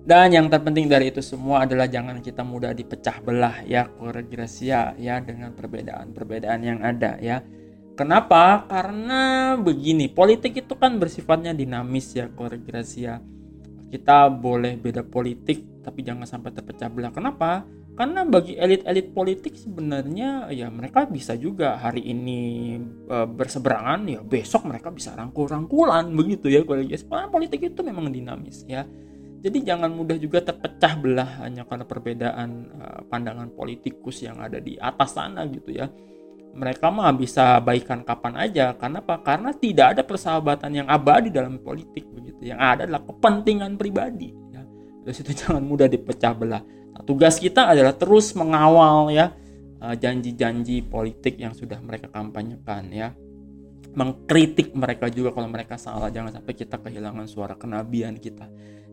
Dan 0.06 0.30
yang 0.30 0.46
terpenting 0.46 0.86
dari 0.86 1.10
itu 1.10 1.18
semua 1.18 1.66
adalah 1.66 1.90
jangan 1.90 2.22
kita 2.22 2.46
mudah 2.46 2.70
dipecah 2.70 3.18
belah 3.26 3.66
ya 3.66 3.90
Gracia 4.30 4.94
ya 4.94 5.18
dengan 5.18 5.50
perbedaan-perbedaan 5.50 6.60
yang 6.62 6.78
ada 6.86 7.18
ya. 7.18 7.42
Kenapa? 7.98 8.70
Karena 8.70 9.56
begini, 9.58 10.06
politik 10.06 10.62
itu 10.62 10.78
kan 10.78 11.02
bersifatnya 11.02 11.50
dinamis 11.50 12.14
ya 12.14 12.30
Gracia. 12.30 13.18
Kita 13.90 14.30
boleh 14.30 14.78
beda 14.78 15.02
politik 15.02 15.82
tapi 15.82 16.06
jangan 16.06 16.22
sampai 16.22 16.54
terpecah 16.54 16.86
belah. 16.86 17.10
Kenapa? 17.10 17.66
karena 17.96 18.28
bagi 18.28 18.60
elit-elit 18.60 19.16
politik 19.16 19.56
sebenarnya 19.56 20.52
ya 20.52 20.68
mereka 20.68 21.08
bisa 21.08 21.32
juga 21.32 21.80
hari 21.80 22.04
ini 22.04 22.76
e, 23.08 23.16
berseberangan 23.24 24.04
ya 24.04 24.20
besok 24.20 24.68
mereka 24.68 24.92
bisa 24.92 25.16
rangkul-rangkulan 25.16 26.12
begitu 26.12 26.52
ya 26.52 26.60
kalau 26.68 26.84
ya 26.84 27.00
politik 27.32 27.72
itu 27.72 27.80
memang 27.80 28.12
dinamis 28.12 28.68
ya 28.68 28.84
jadi 29.46 29.62
jangan 29.62 29.94
mudah 29.94 30.18
juga 30.18 30.42
terpecah 30.42 30.98
belah 30.98 31.30
hanya 31.46 31.62
karena 31.62 31.86
perbedaan 31.86 32.50
e, 32.66 32.86
pandangan 33.06 33.54
politikus 33.54 34.26
yang 34.26 34.42
ada 34.42 34.58
di 34.58 34.74
atas 34.74 35.14
sana 35.14 35.46
gitu 35.46 35.70
ya. 35.70 35.86
Mereka 36.50 36.90
mah 36.90 37.14
bisa 37.14 37.62
baikan 37.62 38.02
kapan 38.02 38.34
aja. 38.42 38.74
Karena 38.74 38.98
apa 39.06 39.22
karena 39.22 39.54
tidak 39.54 39.94
ada 39.94 40.02
persahabatan 40.02 40.82
yang 40.82 40.88
abadi 40.90 41.30
dalam 41.30 41.62
politik 41.62 42.10
begitu. 42.10 42.50
Yang 42.50 42.58
ada 42.58 42.82
adalah 42.90 43.06
kepentingan 43.06 43.78
pribadi 43.78 44.34
ya. 44.50 44.66
Dari 45.06 45.14
situ 45.14 45.30
jangan 45.46 45.62
mudah 45.62 45.86
dipecah 45.86 46.34
belah. 46.34 46.62
Nah, 46.66 47.02
tugas 47.06 47.38
kita 47.38 47.70
adalah 47.70 47.94
terus 47.94 48.34
mengawal 48.34 49.14
ya 49.14 49.30
eh, 49.78 49.94
janji-janji 49.94 50.90
politik 50.90 51.38
yang 51.38 51.54
sudah 51.54 51.78
mereka 51.78 52.10
kampanyekan 52.10 52.90
ya. 52.90 53.14
mengkritik 53.96 54.76
mereka 54.76 55.08
juga 55.08 55.32
kalau 55.32 55.48
mereka 55.48 55.80
salah. 55.80 56.12
Jangan 56.12 56.28
sampai 56.34 56.52
kita 56.52 56.76
kehilangan 56.82 57.24
suara 57.24 57.56
kenabian 57.56 58.20
kita 58.20 58.44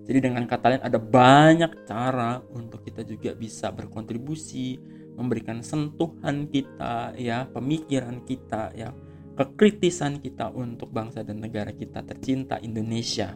jadi 0.04 0.20
dengan 0.30 0.44
kata 0.44 0.66
lain 0.76 0.84
ada 0.84 1.00
banyak 1.00 1.88
cara 1.88 2.44
untuk 2.52 2.84
kita 2.84 3.08
juga 3.08 3.32
bisa 3.36 3.72
berkontribusi 3.72 4.80
memberikan 5.16 5.64
sentuhan 5.64 6.50
kita 6.50 7.16
ya 7.16 7.48
pemikiran 7.48 8.24
kita 8.28 8.74
ya 8.76 8.92
kekritisan 9.34 10.22
kita 10.22 10.54
untuk 10.54 10.94
bangsa 10.94 11.26
dan 11.26 11.42
negara 11.42 11.74
kita 11.74 12.06
tercinta 12.06 12.62
Indonesia 12.62 13.34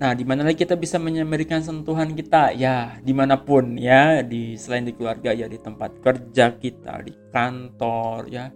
Nah, 0.00 0.16
di 0.16 0.24
mana 0.24 0.48
lagi 0.48 0.64
kita 0.64 0.80
bisa 0.80 0.96
memberikan 0.96 1.60
sentuhan 1.60 2.16
kita? 2.16 2.56
Ya, 2.56 2.96
di 3.04 3.12
mana 3.12 3.36
pun 3.36 3.76
ya, 3.76 4.24
di 4.24 4.56
selain 4.56 4.88
di 4.88 4.96
keluarga 4.96 5.28
ya, 5.36 5.44
di 5.44 5.60
tempat 5.60 6.00
kerja 6.00 6.56
kita, 6.56 7.04
di 7.04 7.12
kantor 7.28 8.24
ya. 8.32 8.48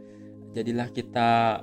Jadilah 0.57 0.89
kita 0.89 1.61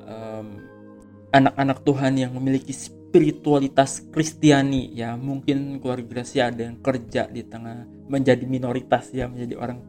anak 1.34 1.58
anak-anak 1.58 1.78
Tuhan 1.82 2.14
yang 2.14 2.32
memiliki 2.38 2.70
spiritualitas 3.12 4.08
Kristiani 4.08 4.96
ya. 4.96 5.20
Mungkin 5.20 5.84
keluarga 5.84 6.08
Gracia 6.08 6.48
ada 6.48 6.64
yang 6.64 6.80
kerja 6.80 7.28
di 7.28 7.44
tengah 7.44 7.84
menjadi 8.08 8.48
minoritas 8.48 9.12
ya, 9.12 9.28
menjadi 9.28 9.60
orang 9.60 9.84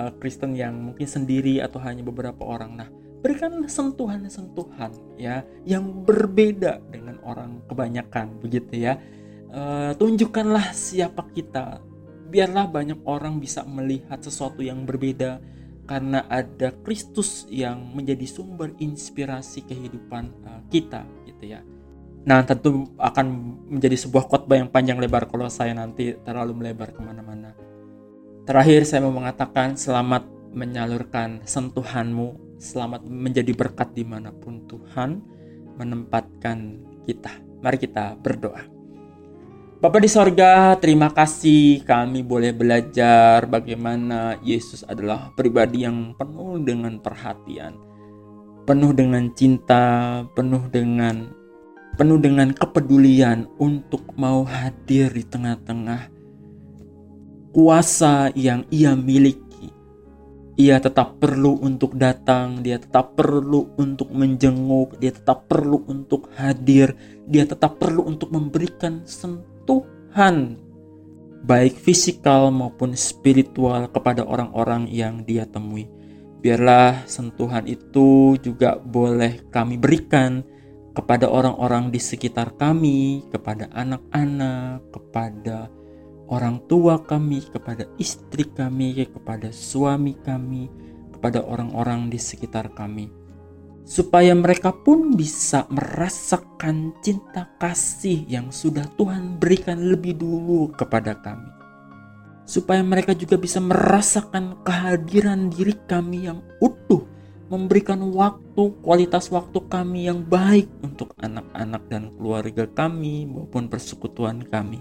uh, 0.00 0.16
Kristen 0.16 0.56
yang 0.56 0.72
mungkin 0.80 1.04
sendiri 1.04 1.60
atau 1.60 1.76
hanya 1.84 2.00
beberapa 2.00 2.40
orang. 2.40 2.72
Nah, 2.80 2.88
berikanlah 3.24 3.72
sentuhan-sentuhan 3.72 4.92
ya 5.16 5.48
yang 5.64 6.04
berbeda 6.04 6.84
dengan 6.92 7.16
orang 7.24 7.64
kebanyakan 7.64 8.36
begitu 8.36 8.84
ya 8.84 9.00
uh, 9.48 9.96
tunjukkanlah 9.96 10.76
siapa 10.76 11.24
kita 11.32 11.80
biarlah 12.28 12.68
banyak 12.68 13.00
orang 13.08 13.40
bisa 13.40 13.64
melihat 13.64 14.20
sesuatu 14.20 14.60
yang 14.60 14.84
berbeda 14.84 15.40
karena 15.88 16.28
ada 16.28 16.76
Kristus 16.84 17.48
yang 17.48 17.96
menjadi 17.96 18.28
sumber 18.28 18.76
inspirasi 18.76 19.64
kehidupan 19.64 20.28
uh, 20.44 20.60
kita 20.68 21.08
gitu 21.24 21.56
ya 21.56 21.64
nah 22.24 22.40
tentu 22.40 22.88
akan 22.96 23.26
menjadi 23.68 24.00
sebuah 24.00 24.24
khotbah 24.32 24.56
yang 24.56 24.72
panjang 24.72 24.96
lebar 24.96 25.28
kalau 25.28 25.44
saya 25.52 25.76
nanti 25.76 26.16
terlalu 26.24 26.56
melebar 26.56 26.92
ke 26.92 27.00
mana-mana. 27.04 27.52
Terakhir 28.44 28.84
saya 28.88 29.04
mau 29.04 29.12
mengatakan 29.12 29.76
selamat 29.76 30.24
menyalurkan 30.52 31.44
sentuhanmu. 31.44 32.56
Selamat 32.60 33.04
menjadi 33.04 33.52
berkat 33.52 33.92
di 33.92 34.06
mana 34.08 34.32
pun 34.32 34.64
Tuhan 34.64 35.20
menempatkan 35.76 36.80
kita. 37.04 37.32
Mari 37.60 37.76
kita 37.76 38.16
berdoa. 38.16 38.62
Bapak 39.84 40.00
di 40.00 40.08
sorga, 40.08 40.80
terima 40.80 41.12
kasih 41.12 41.84
kami 41.84 42.24
boleh 42.24 42.56
belajar 42.56 43.44
bagaimana 43.44 44.40
Yesus 44.40 44.80
adalah 44.80 45.28
pribadi 45.36 45.84
yang 45.84 46.16
penuh 46.16 46.56
dengan 46.64 46.96
perhatian, 47.04 47.76
penuh 48.64 48.96
dengan 48.96 49.28
cinta, 49.36 50.24
penuh 50.32 50.72
dengan 50.72 51.28
penuh 51.94 52.18
dengan 52.18 52.50
kepedulian 52.50 53.46
untuk 53.58 54.14
mau 54.18 54.42
hadir 54.42 55.14
di 55.14 55.24
tengah-tengah 55.24 56.10
kuasa 57.54 58.34
yang 58.34 58.66
ia 58.70 58.98
miliki. 58.98 59.70
Ia 60.54 60.78
tetap 60.78 61.18
perlu 61.18 61.58
untuk 61.58 61.98
datang, 61.98 62.62
dia 62.62 62.78
tetap 62.78 63.18
perlu 63.18 63.74
untuk 63.74 64.14
menjenguk, 64.14 64.98
dia 65.02 65.10
tetap 65.10 65.50
perlu 65.50 65.82
untuk 65.90 66.30
hadir, 66.38 66.94
dia 67.26 67.42
tetap 67.42 67.82
perlu 67.82 68.06
untuk 68.06 68.30
memberikan 68.30 69.02
sentuhan 69.02 69.54
Tuhan 70.14 70.54
baik 71.42 71.74
fisikal 71.74 72.54
maupun 72.54 72.94
spiritual 72.94 73.90
kepada 73.90 74.22
orang-orang 74.22 74.86
yang 74.86 75.26
dia 75.26 75.42
temui. 75.42 75.90
Biarlah 76.38 77.02
sentuhan 77.08 77.66
itu 77.66 78.38
juga 78.38 78.78
boleh 78.78 79.42
kami 79.50 79.74
berikan 79.74 80.46
kepada 80.94 81.26
orang-orang 81.26 81.90
di 81.90 81.98
sekitar 81.98 82.54
kami, 82.54 83.26
kepada 83.34 83.66
anak-anak, 83.74 84.86
kepada 84.94 85.68
orang 86.30 86.62
tua 86.70 87.02
kami, 87.02 87.42
kepada 87.50 87.84
istri 87.98 88.46
kami, 88.46 89.04
kepada 89.10 89.50
suami 89.50 90.14
kami, 90.22 90.70
kepada 91.10 91.42
orang-orang 91.42 92.08
di 92.08 92.16
sekitar 92.16 92.70
kami 92.72 93.24
supaya 93.84 94.32
mereka 94.32 94.72
pun 94.72 95.12
bisa 95.12 95.68
merasakan 95.68 96.96
cinta 97.04 97.52
kasih 97.60 98.24
yang 98.24 98.48
sudah 98.48 98.88
Tuhan 98.96 99.36
berikan 99.36 99.76
lebih 99.76 100.16
dulu 100.16 100.72
kepada 100.72 101.12
kami. 101.20 101.52
Supaya 102.48 102.80
mereka 102.84 103.16
juga 103.16 103.40
bisa 103.40 103.60
merasakan 103.60 104.64
kehadiran 104.64 105.48
diri 105.48 105.76
kami 105.88 106.28
yang 106.28 106.44
utuh, 106.60 107.04
memberikan 107.52 108.00
waktu, 108.12 108.72
kualitas 108.80 109.28
waktu 109.28 109.60
kami 109.68 110.08
yang 110.08 110.24
baik 110.24 110.68
untuk 110.80 111.12
anak-anak 111.20 111.82
dan 111.92 112.08
keluarga 112.16 112.64
kami 112.68 113.28
maupun 113.28 113.68
persekutuan 113.68 114.44
kami. 114.48 114.80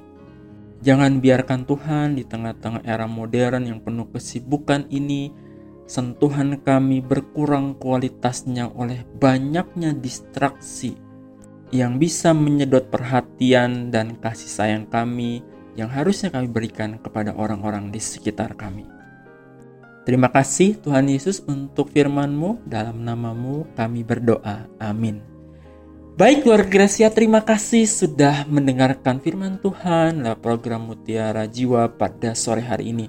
Jangan 0.83 1.23
biarkan 1.23 1.63
Tuhan 1.63 2.19
di 2.19 2.27
tengah-tengah 2.27 2.83
era 2.83 3.07
modern 3.07 3.67
yang 3.67 3.79
penuh 3.79 4.07
kesibukan 4.11 4.87
ini 4.91 5.31
sentuhan 5.87 6.59
kami 6.59 6.99
berkurang 7.03 7.75
kualitasnya 7.79 8.71
oleh 8.71 9.03
banyaknya 9.19 9.95
distraksi 9.95 10.95
yang 11.73 11.97
bisa 11.97 12.31
menyedot 12.35 12.87
perhatian 12.91 13.89
dan 13.89 14.19
kasih 14.19 14.51
sayang 14.51 14.85
kami 14.87 15.41
yang 15.73 15.89
harusnya 15.89 16.29
kami 16.29 16.47
berikan 16.51 17.01
kepada 17.01 17.33
orang-orang 17.33 17.89
di 17.89 17.97
sekitar 17.97 18.53
kami. 18.53 18.92
Terima 20.03 20.27
kasih 20.27 20.75
Tuhan 20.83 21.07
Yesus 21.07 21.39
untuk 21.47 21.87
firman-Mu, 21.95 22.67
dalam 22.67 23.07
namamu 23.07 23.63
kami 23.71 24.03
berdoa. 24.03 24.67
Amin. 24.75 25.23
Baik 26.13 26.45
keluarga 26.45 26.69
Gracia, 26.69 27.09
terima 27.09 27.41
kasih 27.41 27.89
sudah 27.89 28.45
mendengarkan 28.45 29.17
firman 29.17 29.57
Tuhan 29.63 30.21
dalam 30.21 30.37
program 30.37 30.91
Mutiara 30.91 31.49
Jiwa 31.49 31.89
pada 31.89 32.37
sore 32.37 32.61
hari 32.61 32.93
ini. 32.93 33.07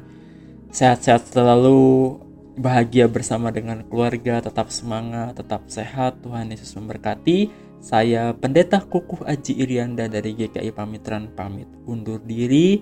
Sehat-sehat 0.72 1.28
selalu, 1.34 2.16
bahagia 2.54 3.10
bersama 3.10 3.50
dengan 3.50 3.82
keluarga, 3.84 4.38
tetap 4.40 4.70
semangat, 4.70 5.34
tetap 5.38 5.66
sehat. 5.66 6.22
Tuhan 6.22 6.50
Yesus 6.50 6.72
memberkati. 6.78 7.50
Saya 7.84 8.32
Pendeta 8.32 8.80
Kukuh 8.80 9.28
Aji 9.28 9.60
Irianda 9.60 10.08
dari 10.08 10.32
GKI 10.32 10.72
Pamitran 10.72 11.28
pamit 11.36 11.68
undur 11.84 12.22
diri. 12.22 12.80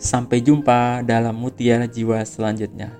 Sampai 0.00 0.40
jumpa 0.40 1.04
dalam 1.04 1.36
Mutiara 1.36 1.84
Jiwa 1.84 2.24
selanjutnya. 2.24 2.99